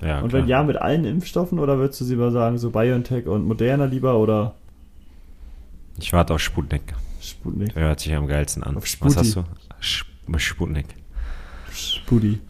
[0.00, 0.42] Ja, und klar.
[0.42, 4.16] wenn ja, mit allen Impfstoffen oder würdest du lieber sagen, so BioNTech und Moderna lieber
[4.18, 4.54] oder
[5.98, 6.82] Ich warte auf Sputnik.
[7.22, 7.74] Sputnik?
[7.76, 8.76] Hört sich am geilsten an.
[8.76, 9.44] Auf Was hast du?
[9.80, 10.86] Sputnik.
[11.72, 12.40] Spudi.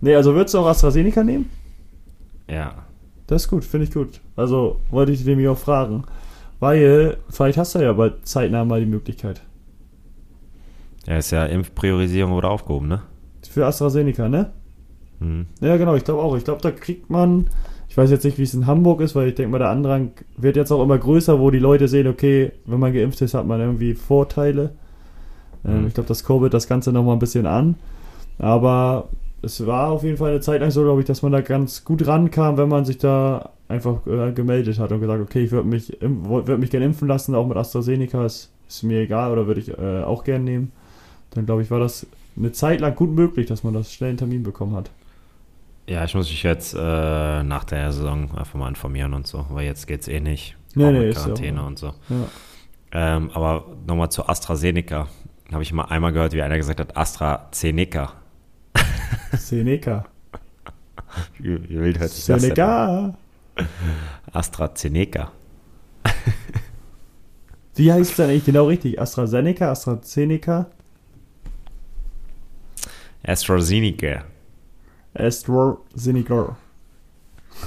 [0.00, 1.50] Nee, also würdest du auch AstraZeneca nehmen?
[2.48, 2.84] Ja.
[3.26, 4.20] Das ist gut, finde ich gut.
[4.36, 6.04] Also wollte ich nämlich auch fragen.
[6.60, 9.42] Weil, vielleicht hast du ja bald zeitnah mal die Möglichkeit.
[11.06, 13.02] Ja, ist ja Impfpriorisierung wurde aufgehoben, ne?
[13.48, 14.52] Für AstraZeneca, ne?
[15.20, 15.46] Mhm.
[15.60, 16.36] Ja, genau, ich glaube auch.
[16.36, 17.48] Ich glaube, da kriegt man,
[17.88, 20.10] ich weiß jetzt nicht, wie es in Hamburg ist, weil ich denke mal, der Andrang
[20.36, 23.46] wird jetzt auch immer größer, wo die Leute sehen, okay, wenn man geimpft ist, hat
[23.46, 24.72] man irgendwie Vorteile.
[25.64, 25.86] Ähm, Mhm.
[25.88, 27.76] Ich glaube, das Covid das Ganze nochmal ein bisschen an.
[28.38, 29.08] Aber
[29.42, 31.84] es war auf jeden Fall eine Zeit lang so, glaube ich, dass man da ganz
[31.84, 35.68] gut rankam, wenn man sich da einfach äh, gemeldet hat und gesagt, okay, ich würde
[35.68, 39.60] mich, würd mich gerne impfen lassen, auch mit AstraZeneca, ist, ist mir egal oder würde
[39.60, 40.72] ich äh, auch gerne nehmen.
[41.30, 42.06] Dann glaube ich, war das
[42.36, 44.90] eine Zeit lang gut möglich, dass man das schnell einen Termin bekommen hat.
[45.88, 49.64] Ja, ich muss mich jetzt äh, nach der Saison einfach mal informieren und so, weil
[49.64, 50.56] jetzt geht's eh nicht.
[50.74, 51.94] Nee, nee, ja Quarantäne auch- und so.
[52.08, 53.16] Ja.
[53.16, 55.08] Ähm, aber nochmal zu AstraZeneca.
[55.52, 58.14] Habe ich mal einmal gehört, wie einer gesagt hat, AstraZeneca.
[59.32, 60.06] Seneca.
[61.38, 62.42] Wie, wild hört sich das?
[62.42, 63.14] Seneca.
[64.32, 65.32] AstraZeneca.
[67.74, 69.00] Wie heißt es denn eigentlich genau richtig?
[69.00, 70.66] AstraZeneca, AstraZeneca,
[73.22, 74.24] AstraZeneca.
[75.18, 76.56] AstraZeneca.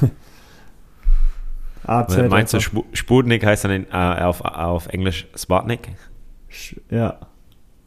[1.83, 2.17] AZ.
[2.29, 2.59] Meinst du,
[2.93, 5.89] Sputnik heißt dann in, äh, auf, auf Englisch Sputnik?
[6.89, 7.17] Ja.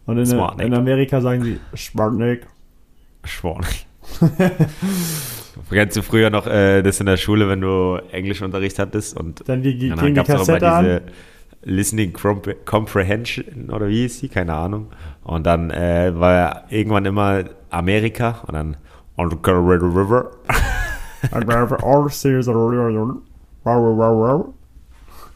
[0.06, 2.46] Und in, in Amerika sagen sie Sputnik.
[3.24, 3.86] Sputnik.
[5.70, 9.62] Kennst du früher noch äh, das in der Schule, wenn du Englischunterricht hattest und Dann
[9.62, 10.84] die, dann gab es immer an.
[10.84, 11.02] diese
[11.64, 14.28] Listening Compre- Comprehension oder wie hieß die?
[14.28, 14.88] Keine Ahnung.
[15.22, 18.76] Und dann äh, war irgendwann immer Amerika und dann
[19.16, 20.30] on the Colorado River.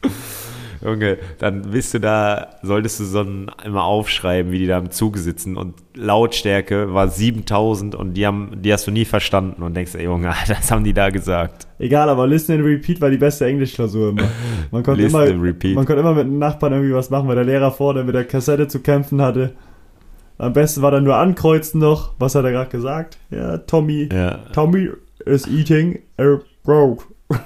[0.85, 4.91] Junge, dann bist du da, solltest du so ein, immer aufschreiben, wie die da im
[4.91, 9.75] Zug sitzen und Lautstärke war 7000 und die, haben, die hast du nie verstanden und
[9.75, 11.67] denkst, ey, Junge, das haben die da gesagt.
[11.79, 14.29] Egal, aber Listen and Repeat war die beste Englischklausur immer.
[14.71, 15.75] Man konnte, Listen immer, and Repeat.
[15.75, 18.25] man konnte immer mit einem Nachbarn irgendwie was machen, weil der Lehrer vorne mit der
[18.25, 19.55] Kassette zu kämpfen hatte.
[20.39, 22.13] Am besten war dann nur ankreuzen noch.
[22.19, 23.17] Was hat er gerade gesagt?
[23.31, 24.09] Ja, Tommy.
[24.13, 24.39] Ja.
[24.53, 24.91] Tommy
[25.25, 27.05] is eating a brot.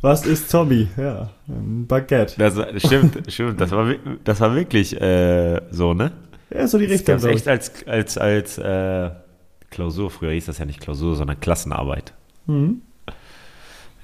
[0.00, 0.88] Was ist Tommy?
[0.96, 2.34] Ja, ein Baguette.
[2.38, 6.12] Das, stimmt, stimmt, das war, das war wirklich äh, so, ne?
[6.52, 7.16] Ja, so die Das Richtung.
[7.30, 7.36] ich.
[7.36, 9.10] echt als, als, als äh,
[9.70, 10.10] Klausur.
[10.10, 12.12] Früher hieß das ja nicht Klausur, sondern Klassenarbeit.
[12.46, 12.82] Mhm.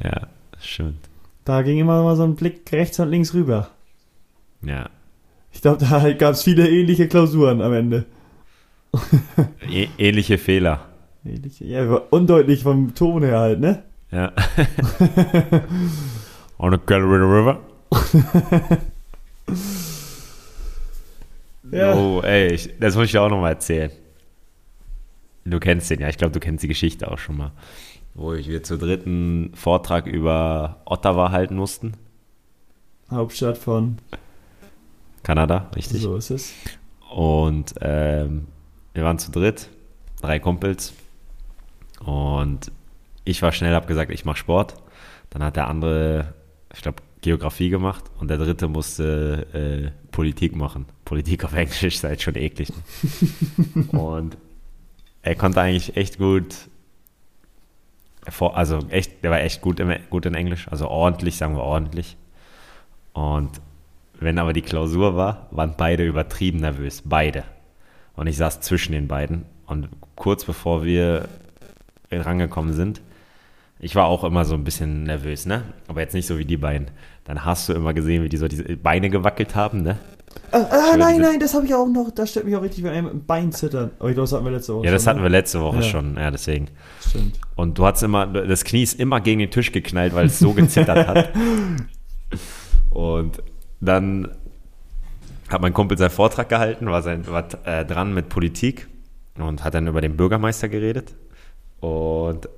[0.03, 0.29] Ja,
[0.61, 1.01] stimmt.
[1.45, 3.69] Da ging immer mal so ein Blick rechts und links rüber.
[4.63, 4.89] Ja.
[5.59, 8.05] Ich glaube, da gab es viele ähnliche Klausuren am Ende.
[9.69, 10.87] Ä ähnliche Fehler.
[11.25, 13.83] Ähnliche, ja, undeutlich vom Ton her halt, ne?
[14.13, 14.29] Ja.
[16.59, 17.59] On the Colorado River.
[21.71, 21.95] Ja.
[21.95, 23.91] Oh, ey, ich, das muss ich dir auch nochmal erzählen.
[25.45, 27.53] Du kennst den ja, ich glaube, du kennst die Geschichte auch schon mal.
[28.15, 31.93] Wo ich wir zu dritten Vortrag über Ottawa halten mussten.
[33.11, 33.99] Hauptstadt von.
[35.29, 36.01] Kanada, richtig.
[36.01, 36.55] So ist es.
[37.11, 38.47] Und ähm,
[38.95, 39.69] wir waren zu dritt,
[40.23, 40.95] drei Kumpels.
[42.03, 42.73] Und
[43.25, 44.77] ich war schnell, habe gesagt, ich mache Sport.
[45.29, 46.33] Dann hat der andere,
[46.75, 50.87] ich glaube, Geografie gemacht und der dritte musste äh, Politik machen.
[51.05, 52.71] Politik auf Englisch ist halt schon eklig.
[52.71, 53.85] Ne?
[53.99, 54.39] und
[55.21, 56.55] er konnte eigentlich echt gut,
[58.41, 62.17] also echt, der war echt gut, im, gut in Englisch, also ordentlich, sagen wir ordentlich.
[63.13, 63.61] Und
[64.21, 67.45] wenn aber die Klausur war, waren beide übertrieben nervös, beide.
[68.17, 71.29] Und ich saß zwischen den beiden und kurz bevor wir
[72.11, 73.01] rangekommen sind,
[73.81, 75.63] ich war auch immer so ein bisschen nervös, ne?
[75.87, 76.89] Aber jetzt nicht so wie die beiden.
[77.25, 79.99] Dann hast du immer gesehen, wie die so diese Beine gewackelt haben, ne?
[80.51, 82.11] Ah, ah nein, nein, das habe ich auch noch.
[82.11, 83.91] Das stört mich auch richtig, wenn einem im Bein zittern.
[84.01, 85.25] Oh, das hatten wir letzte Woche Ja, das schon, hatten ne?
[85.25, 85.83] wir letzte Woche Ja.
[85.83, 86.69] schon, ja, deswegen.
[87.07, 87.39] Stimmt.
[87.55, 90.53] Und du hast immer, das Knie ist immer gegen den Tisch geknallt, weil es so
[90.53, 91.29] gezittert hat.
[92.91, 93.43] Und
[93.81, 94.29] dann
[95.49, 98.89] hat mein Kumpel seinen Vortrag gehalten, war, sein, war äh, dran mit Politik
[99.39, 101.15] und hat dann über den Bürgermeister geredet
[101.81, 102.49] und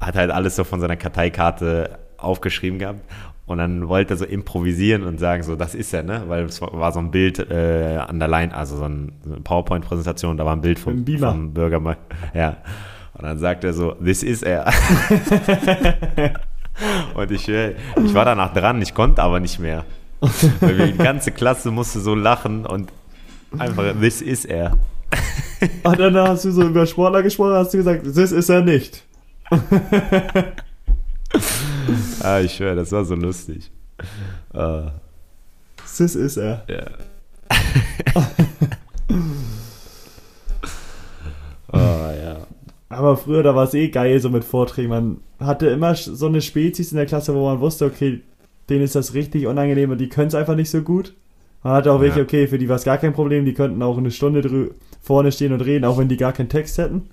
[0.00, 3.00] hat halt alles so von seiner Karteikarte aufgeschrieben gehabt.
[3.44, 6.22] Und dann wollte er so improvisieren und sagen, so, das ist er, ne?
[6.28, 9.42] Weil es war so ein Bild äh, an der Line, also so, ein, so eine
[9.42, 12.02] PowerPoint-Präsentation, da war ein Bild vom, vom Bürgermeister.
[12.34, 12.58] Ja.
[13.14, 14.66] Und dann sagt er so, this is er.
[17.14, 19.84] und ich, äh, ich war danach dran, ich konnte aber nicht mehr.
[20.60, 22.92] Die ganze Klasse musste so lachen und
[23.58, 24.78] einfach, this is er.
[25.84, 29.04] Und dann hast du so über Sportler gesprochen, hast du gesagt, das ist er nicht.
[32.22, 33.70] Ah, ich schwöre, das war so lustig.
[34.52, 34.82] Äh,
[35.76, 36.64] Das ist er.
[36.68, 36.84] ja.
[41.72, 42.36] oh, ja.
[42.88, 44.90] Aber früher, da war es eh geil, so mit Vorträgen.
[44.90, 48.20] Man hatte immer so eine Spezies in der Klasse, wo man wusste, okay,
[48.72, 51.14] denen ist das richtig unangenehm und die können es einfach nicht so gut.
[51.62, 52.24] Man hatte auch welche, Ja.
[52.24, 54.70] okay, für die war es gar kein Problem, die könnten auch eine Stunde drü
[55.00, 57.08] vorne stehen und reden, auch wenn die gar keinen Text hätten.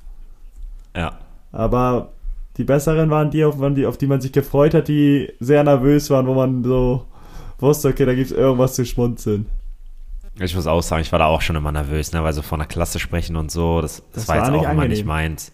[0.96, 1.18] Ja.
[1.52, 2.10] Aber
[2.58, 5.64] die besseren waren die, auf, man die, auf die man sich gefreut hat, die sehr
[5.64, 7.06] nervös waren, wo man so
[7.60, 9.46] wusste, okay, da gibt es irgendwas zu schmunzeln.
[10.40, 12.24] Ich muss auch sagen, ich war da auch schon immer nervös, ne?
[12.24, 14.62] weil so von der Klasse sprechen und so, das, das, Das war war jetzt auch
[14.62, 14.90] immer angenehm.
[14.90, 15.52] nicht meins.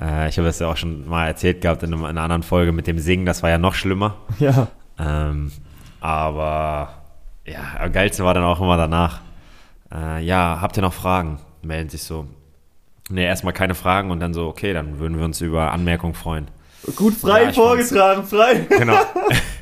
[0.00, 2.42] Äh, ich habe das ja auch schon mal erzählt gehabt in, einem, in einer anderen
[2.42, 4.14] Folge mit dem Singen, das war ja noch schlimmer.
[4.38, 4.68] Ja,
[4.98, 5.52] Ähm,
[6.00, 7.02] aber
[7.46, 9.20] ja, am geilsten war dann auch immer danach.
[9.92, 11.38] Äh, ja, habt ihr noch Fragen?
[11.62, 12.26] Melden sich so.
[13.10, 16.48] Ne, erstmal keine Fragen und dann so, okay, dann würden wir uns über Anmerkungen freuen.
[16.96, 18.66] gut frei Ja, vorgetragen, frei.
[18.68, 18.96] Genau.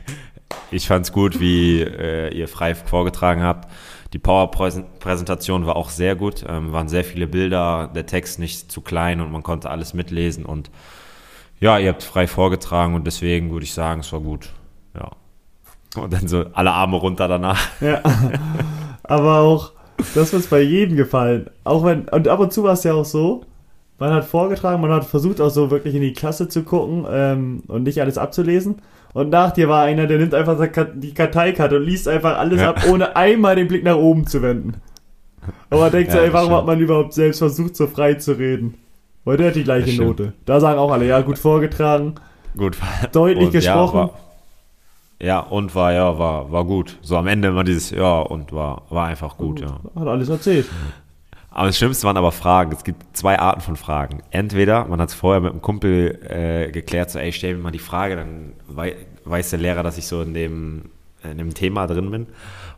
[0.70, 3.68] ich fand's gut, wie äh, ihr frei vorgetragen habt.
[4.12, 6.45] Die Power-Präsentation war auch sehr gut.
[6.49, 10.45] Ähm, waren sehr viele Bilder, der Text nicht zu klein und man konnte alles mitlesen.
[10.45, 10.70] Und
[11.59, 14.51] ja, ihr habt frei vorgetragen und deswegen würde ich sagen, es war gut.
[15.97, 17.61] Und dann so alle Arme runter danach.
[17.80, 18.01] Ja.
[19.03, 19.72] Aber auch,
[20.14, 21.51] das ist bei jedem gefallen.
[21.64, 23.43] Auch wenn, und ab und zu war es ja auch so,
[23.99, 27.62] man hat vorgetragen, man hat versucht auch so wirklich in die Klasse zu gucken ähm,
[27.68, 28.76] und nicht alles abzulesen.
[29.12, 30.59] Und nach dir war einer, der nimmt einfach
[30.95, 32.70] die Karteikarte und liest einfach alles Ja.
[32.70, 34.74] ab, ohne einmal den Blick nach oben zu wenden.
[35.70, 38.14] Und man denkt so, Ja, ey, warum das hat man überhaupt selbst versucht, so frei
[38.14, 38.74] zu reden?
[39.24, 40.09] Weil der hat die gleiche stimmt.
[40.09, 40.32] Note.
[40.47, 42.14] Da sagen auch alle, ja, gut vorgetragen,
[42.57, 42.76] Gut.
[43.12, 43.99] deutlich Und gesprochen.
[43.99, 44.11] Ja,
[45.22, 46.98] ja, und war, ja, war, war gut.
[47.00, 49.78] So am Ende immer dieses, ja, und war, war einfach gut, ja.
[49.94, 50.66] Hat alles erzählt.
[51.48, 52.72] Aber das Schlimmste waren aber Fragen.
[52.72, 54.22] Es gibt zwei Arten von Fragen.
[54.30, 57.70] Entweder man hat es vorher mit einem Kumpel äh, geklärt, so, ey, stell mir mal
[57.70, 60.90] die Frage, dann wei weiß der Lehrer, dass ich so in dem,
[61.30, 62.26] in dem Thema drin bin.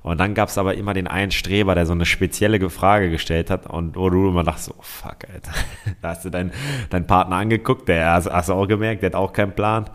[0.03, 3.09] Und dann gab es aber immer den einen Streber, der so eine spezielle Ge- Frage
[3.11, 5.53] gestellt hat und wo du immer dachtest, so, fuck, Alter.
[6.03, 6.53] Da hast du deinen
[6.90, 9.88] deinen Partner angeguckt, der hast, hast du auch gemerkt, der hat auch keinen Plan.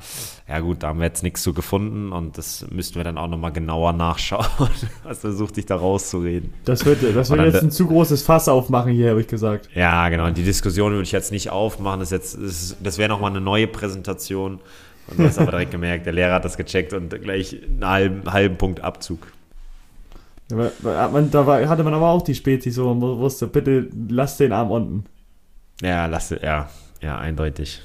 [0.47, 3.27] Ja gut, da haben wir jetzt nichts zu gefunden und das müssten wir dann auch
[3.27, 4.47] nochmal genauer nachschauen.
[5.03, 6.55] Hast versucht, dich da rauszureden.
[6.65, 9.69] Das wird, das wird jetzt ein zu großes Fass aufmachen hier, habe ich gesagt.
[9.75, 10.25] Ja, genau.
[10.25, 11.99] Und die Diskussion würde ich jetzt nicht aufmachen.
[11.99, 14.59] Das, jetzt- das, das wäre nochmal eine neue Präsentation.
[15.09, 18.31] Und du hast aber direkt gemerkt, der Lehrer hat das gecheckt und gleich einen halben,
[18.31, 19.27] halben Punkt Abzug.
[20.51, 24.37] Ja, man, da war, hatte man aber auch die Spezies, wo man wusste, bitte lass
[24.37, 25.05] den Arm unten.
[25.81, 26.69] Ja, lass, ja,
[27.01, 27.81] ja, eindeutig.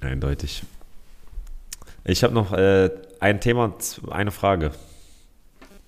[0.00, 0.62] Eindeutig.
[2.04, 4.70] Ich habe noch äh, ein Thema und eine Frage.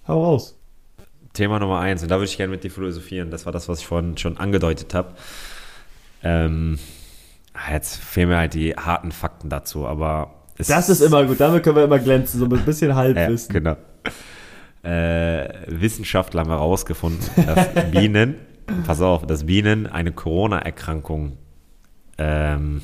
[0.07, 0.59] Hau raus.
[1.33, 3.31] Thema Nummer eins, und da würde ich gerne mit dir philosophieren.
[3.31, 5.15] Das war das, was ich vorhin schon angedeutet habe.
[6.23, 6.79] Ähm,
[7.71, 11.63] jetzt fehlen mir halt die harten Fakten dazu, aber es Das ist immer gut, damit
[11.63, 13.53] können wir immer glänzen, so mit ein bisschen Ja, Halbwissen.
[13.53, 13.77] genau.
[14.83, 18.35] Äh, Wissenschaftler haben herausgefunden, dass Bienen,
[18.87, 21.39] pass auf, dass Bienen eine Corona-Erkrankung
[22.19, 22.83] ähm,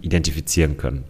[0.00, 1.04] identifizieren können.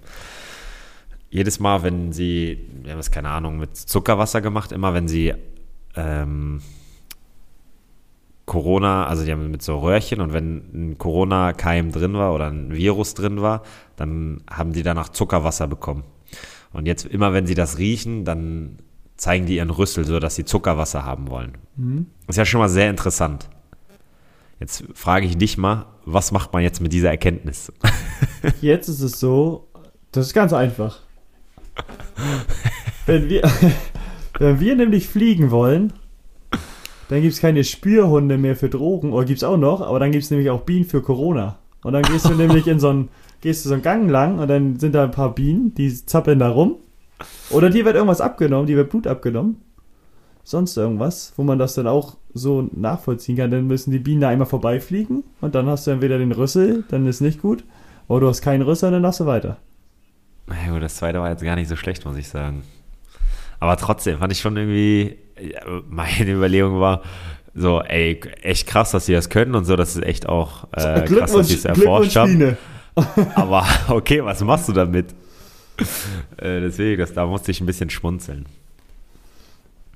[1.30, 5.32] jedes Mal, wenn sie, wir haben es keine Ahnung, mit Zuckerwasser gemacht, immer wenn sie
[5.96, 6.60] ähm,
[8.46, 12.74] Corona, also die haben mit so Röhrchen und wenn ein Corona-Keim drin war oder ein
[12.74, 13.62] Virus drin war,
[13.96, 16.04] dann haben die danach Zuckerwasser bekommen.
[16.72, 18.78] Und jetzt immer, wenn sie das riechen, dann
[19.16, 21.52] zeigen die ihren Rüssel, so dass sie Zuckerwasser haben wollen.
[21.76, 22.06] Mhm.
[22.26, 23.48] Ist ja schon mal sehr interessant.
[24.60, 27.72] Jetzt frage ich dich mal, was macht man jetzt mit dieser Erkenntnis?
[28.60, 29.68] Jetzt ist es so,
[30.12, 31.00] das ist ganz einfach.
[33.06, 33.42] Wenn wir,
[34.38, 35.92] wenn wir nämlich fliegen wollen,
[37.08, 40.12] dann gibt es keine Spürhunde mehr für Drogen, oder gibt es auch noch, aber dann
[40.12, 41.58] gibt es nämlich auch Bienen für Corona.
[41.82, 43.08] Und dann gehst du nämlich in so einen,
[43.40, 46.38] gehst du so einen Gang lang und dann sind da ein paar Bienen, die zappeln
[46.38, 46.76] da rum.
[47.50, 49.60] Oder dir wird irgendwas abgenommen, dir wird Blut abgenommen.
[50.42, 53.50] Sonst irgendwas, wo man das dann auch so nachvollziehen kann.
[53.50, 57.06] Dann müssen die Bienen da einmal vorbeifliegen und dann hast du entweder den Rüssel, dann
[57.06, 57.64] ist nicht gut.
[58.08, 59.56] Oder du hast keinen Rüssel, dann darfst du weiter.
[60.46, 62.62] Na gut, das zweite war jetzt gar nicht so schlecht, muss ich sagen.
[63.60, 65.33] Aber trotzdem fand ich schon irgendwie, ja,
[65.88, 67.02] meine Überlegung war,
[67.54, 71.02] so, ey, echt krass, dass sie das können und so, das ist echt auch äh,
[71.02, 72.56] krass, dass sie es erforscht haben.
[73.34, 75.06] Aber okay, was machst du damit?
[76.36, 78.46] äh, deswegen, das, da musste ich ein bisschen schmunzeln.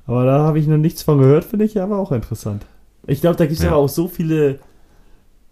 [0.07, 2.65] Aber da habe ich noch nichts von gehört, finde ich aber auch interessant.
[3.07, 3.73] Ich glaube, da gibt es Ja.
[3.73, 4.59] aber auch so viele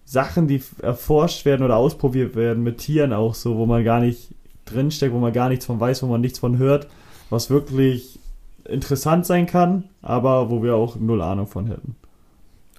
[0.06, 4.28] Sachen, die erforscht werden oder ausprobiert werden, mit Tieren auch so, wo man gar nicht
[4.64, 6.88] drinsteckt, wo man gar nichts von weiß, wo man nichts von hört,
[7.28, 8.15] was wirklich
[8.68, 11.96] interessant sein kann, aber wo wir auch null Ahnung von hätten.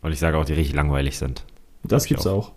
[0.01, 1.43] Und ich sage auch, die richtig langweilig sind.
[1.83, 2.49] Das gibt's auch.
[2.49, 2.51] auch.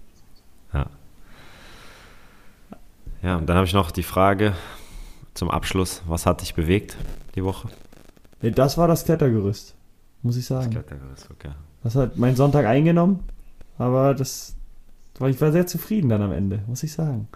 [3.22, 4.55] Ja, und dann habe ich noch die Frage
[5.35, 6.97] zum Abschluss, was hat dich bewegt
[7.35, 7.68] die Woche?
[8.41, 9.74] Nee, das war das Klettergerüst,
[10.22, 10.70] muss ich sagen.
[10.70, 11.51] Klettergerüst, okay.
[11.83, 13.20] Das hat meinen Sonntag eingenommen,
[13.76, 14.57] aber das,
[15.26, 17.28] ich war sehr zufrieden dann am Ende, muss ich sagen.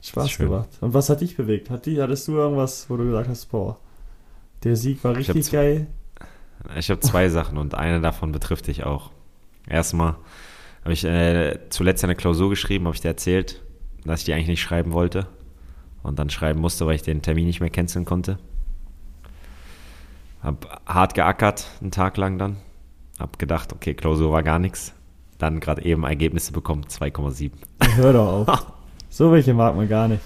[0.00, 0.68] Spaß gemacht.
[0.80, 1.70] Und was hat dich bewegt?
[1.70, 3.78] Hat die, hattest du irgendwas, wo du gesagt hast, boah,
[4.64, 5.86] der Sieg war Ich richtig z- geil?
[6.76, 9.10] Ich habe zwei Sachen und eine davon betrifft dich auch.
[9.68, 10.16] Erstmal
[10.82, 13.62] habe ich äh, zuletzt eine Klausur geschrieben, habe ich dir erzählt,
[14.04, 15.26] dass ich die eigentlich nicht schreiben wollte
[16.02, 18.38] und dann schreiben musste, weil ich den Termin nicht mehr canceln konnte.
[20.42, 22.56] Hab hart geackert, einen Tag lang dann.
[23.18, 24.94] Hab gedacht, okay, Klausur war gar nichts.
[25.38, 27.50] Dann gerade eben Ergebnisse bekommen, 2,7.
[27.96, 28.66] Hör doch auf.
[29.08, 30.22] so welche mag man gar nicht.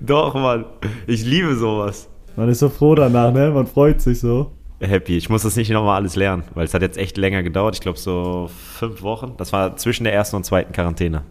[0.00, 0.64] Doch, Mann.
[1.06, 2.08] Ich liebe sowas.
[2.36, 3.50] Man ist so froh danach, ne?
[3.50, 4.50] Man freut sich so.
[4.80, 5.16] Happy.
[5.16, 7.74] Ich muss das nicht nochmal alles lernen, weil es hat jetzt echt länger gedauert.
[7.76, 9.34] Ich glaube so fünf Wochen.
[9.36, 11.22] Das war zwischen der ersten und zweiten Quarantäne.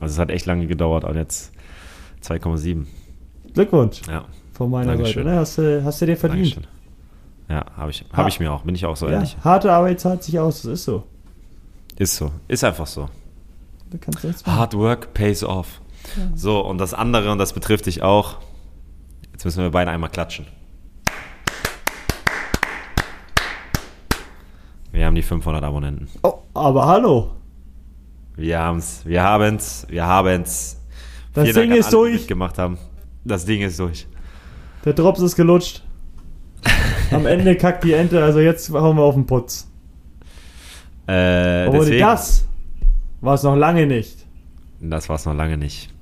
[0.00, 1.52] Also es hat echt lange gedauert und jetzt
[2.22, 2.86] 2,7.
[3.54, 5.24] Glückwunsch Ja, von meiner Dankeschön.
[5.24, 5.34] Seite.
[5.34, 5.40] Ne?
[5.40, 6.56] Hast, du, hast du dir verdient.
[6.56, 6.66] Dankeschön.
[7.50, 8.62] Ja, habe ich, Ha- hab ich mir auch.
[8.62, 9.36] Bin ich auch so ja, ehrlich.
[9.42, 11.02] harte Arbeit zahlt sich aus, das ist so.
[11.96, 12.30] Ist so.
[12.46, 13.08] Ist einfach so.
[14.46, 15.80] Hard work pays off.
[16.34, 18.36] So, und das andere, und das betrifft dich auch.
[19.38, 20.46] Jetzt müssen wir beide einmal klatschen.
[24.90, 26.08] Wir haben die 500 Abonnenten.
[26.24, 27.36] Oh, aber hallo.
[28.34, 30.82] Wir haben's, wir haben's, wir haben's.
[31.34, 32.12] Das Vielen Ding Dank an ist alle, durch.
[32.14, 32.78] mitgemacht haben.
[33.24, 34.08] Das Ding ist durch.
[34.84, 35.84] Der Drops ist gelutscht.
[37.12, 39.70] Am Ende kackt die Ente, also jetzt hauen wir auf den Putz.
[41.06, 42.44] Äh, Obwohl deswegen, das
[43.20, 44.26] war es noch lange nicht.
[44.80, 45.94] das war's noch lange nicht.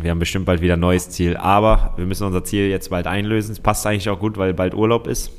[0.00, 3.06] Wir haben bestimmt bald wieder ein neues Ziel, aber wir müssen unser Ziel jetzt bald
[3.06, 3.52] einlösen.
[3.52, 5.30] Es passt eigentlich auch gut, weil bald Urlaub ist.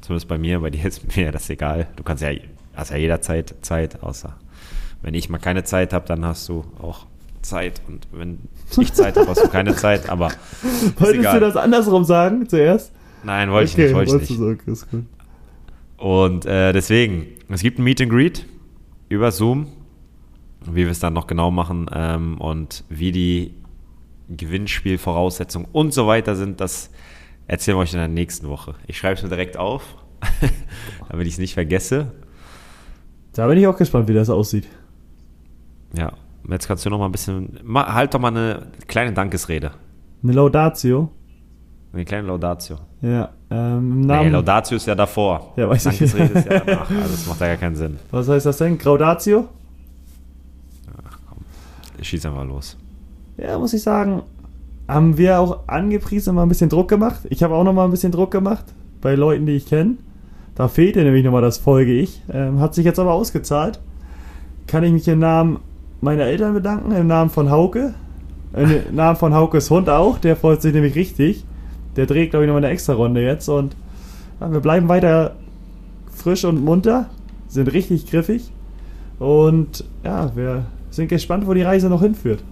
[0.00, 1.88] Zumindest bei mir, bei dir ist mir das egal.
[1.96, 2.30] Du kannst ja,
[2.74, 4.36] hast ja jederzeit Zeit, außer
[5.02, 7.06] wenn ich mal keine Zeit habe, dann hast du auch
[7.42, 7.80] Zeit.
[7.86, 8.38] Und wenn
[8.78, 10.30] ich Zeit habe, hast du keine Zeit, aber
[10.96, 11.40] Wolltest egal.
[11.40, 12.92] du das andersrum sagen zuerst?
[13.24, 14.40] nein, wollte ich nicht, wollte ich nicht.
[14.40, 15.04] okay, ist gut.
[15.98, 18.46] Und äh, deswegen, es gibt ein Meet and Greet
[19.08, 19.66] über Zoom,
[20.64, 23.54] wie wir es dann noch genau machen ähm, und wie die
[24.28, 26.90] Gewinnspielvoraussetzungen und so weiter sind, das
[27.46, 28.74] erzählen wir euch in der nächsten Woche.
[28.86, 29.82] Ich schreibe es mir direkt auf,
[31.08, 32.12] damit ich es nicht vergesse.
[33.32, 34.66] Da bin ich auch gespannt, wie das aussieht.
[35.96, 36.12] Ja,
[36.48, 39.70] jetzt kannst du noch mal ein bisschen, halt doch mal eine kleine Dankesrede,
[40.22, 41.10] Eine Laudatio.
[41.92, 42.76] eine kleine Laudatio.
[43.00, 44.32] Ja, ähm, im Nee, Namen.
[44.32, 45.52] Laudatio ist ja davor.
[45.56, 45.98] Ja, weiß ich.
[45.98, 47.96] Dankesrede ist ja danach, also das macht ja gar keinen Sinn.
[48.10, 48.76] Was heißt das denn?
[48.76, 49.48] Graudatio?
[52.00, 52.76] Ich schieß einfach los.
[53.38, 54.22] Ja, muss ich sagen,
[54.88, 57.20] haben wir auch angepriesen, mal ein bisschen Druck gemacht.
[57.30, 58.64] Ich habe auch noch mal ein bisschen Druck gemacht
[59.00, 59.96] bei Leuten, die ich kenne.
[60.54, 62.22] Da fehlte nämlich noch mal das Folge ich.
[62.32, 63.78] Ähm, hat sich jetzt aber ausgezahlt.
[64.66, 65.60] Kann ich mich im Namen
[66.00, 67.94] meiner Eltern bedanken, im Namen von Hauke.
[68.54, 71.44] Im Namen von Haukes Hund auch, der freut sich nämlich richtig.
[71.96, 73.76] Der dreht, glaube ich, noch mal eine extra Runde jetzt und
[74.40, 75.36] ja, wir bleiben weiter
[76.12, 77.08] frisch und munter,
[77.46, 78.50] sind richtig griffig
[79.18, 82.42] und ja, wir sind gespannt, wo die Reise noch hinführt.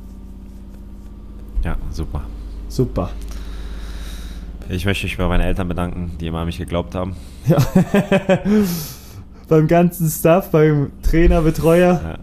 [1.64, 2.22] Ja, super.
[2.68, 3.10] Super.
[4.68, 7.14] Ich möchte mich bei meinen Eltern bedanken, die immer an mich geglaubt haben.
[7.46, 7.58] Ja.
[9.48, 12.18] beim ganzen Staff, beim Trainer, Betreuer,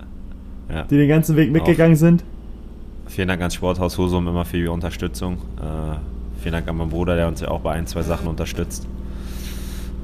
[0.70, 0.76] Ja.
[0.76, 0.84] Ja.
[0.84, 2.24] die den ganzen Weg mitgegangen sind.
[3.08, 5.36] Vielen Dank ans Sporthaus Husum immer für die Unterstützung.
[5.58, 5.98] Äh,
[6.42, 8.88] vielen Dank an meinen Bruder, der uns ja auch bei ein, zwei Sachen unterstützt.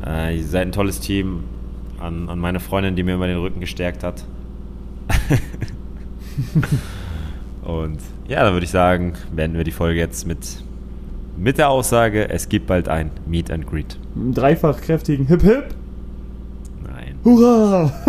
[0.06, 1.44] Äh, ihr seid ein tolles Team.
[2.00, 4.24] An, an meine Freundin, die mir immer den Rücken gestärkt hat.
[7.70, 10.40] Und ja, dann würde ich sagen, beenden wir die Folge jetzt mit,
[11.38, 14.00] mit der Aussage, es gibt bald ein Meet and Greet.
[14.16, 15.66] Mit einem dreifach kräftigen Hip Hip.
[16.84, 17.20] Nein.
[17.24, 17.92] Hurra!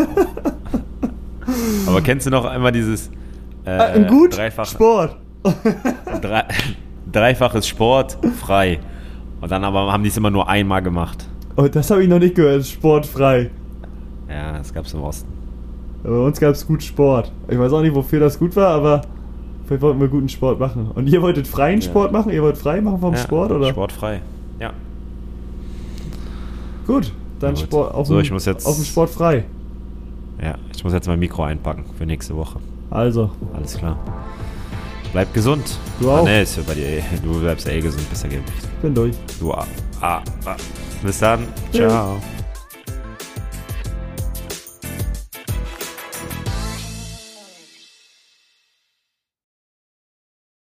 [1.86, 3.10] Aber kennst du noch einmal dieses
[3.64, 5.16] äh, Ein gut dreifach, Sport.
[6.22, 6.44] drei,
[7.12, 8.78] dreifaches Sport frei?
[9.42, 11.26] Und dann aber haben die es immer nur einmal gemacht.
[11.56, 12.66] Oh, das habe ich noch nicht gehört.
[12.66, 13.50] Sportfrei.
[14.28, 15.28] Ja, das gab es im Osten.
[16.02, 17.32] Bei uns gab es gut Sport.
[17.48, 19.02] Ich weiß auch nicht, wofür das gut war, aber
[19.70, 20.90] vielleicht wollten wir guten Sport machen.
[20.92, 21.86] Und ihr wolltet freien Ja.
[21.86, 22.32] Sport machen?
[22.32, 23.68] Ihr wollt frei machen vom ja, Sport, oder?
[23.68, 24.20] Sportfrei.
[24.58, 24.72] Ja.
[26.88, 27.62] Gut, dann Gut.
[27.62, 29.44] Sport auf, So, dem, ich muss jetzt- auf dem Sport frei.
[30.42, 32.58] Ja, ich muss jetzt mein Mikro einpacken für nächste Woche.
[32.90, 33.96] Also, Alles klar.
[35.12, 35.78] Bleib gesund.
[36.00, 36.18] Du auch.
[36.22, 37.02] Ah, nee, ist ja bei dir eh.
[37.22, 38.52] Du bleibst ja eh gesund, bist ja geimpft.
[38.82, 39.14] bin durch.
[39.38, 39.66] Du, ah,
[40.00, 40.56] ah, ah.
[41.02, 41.46] Bis dann.
[41.72, 42.16] Ciao.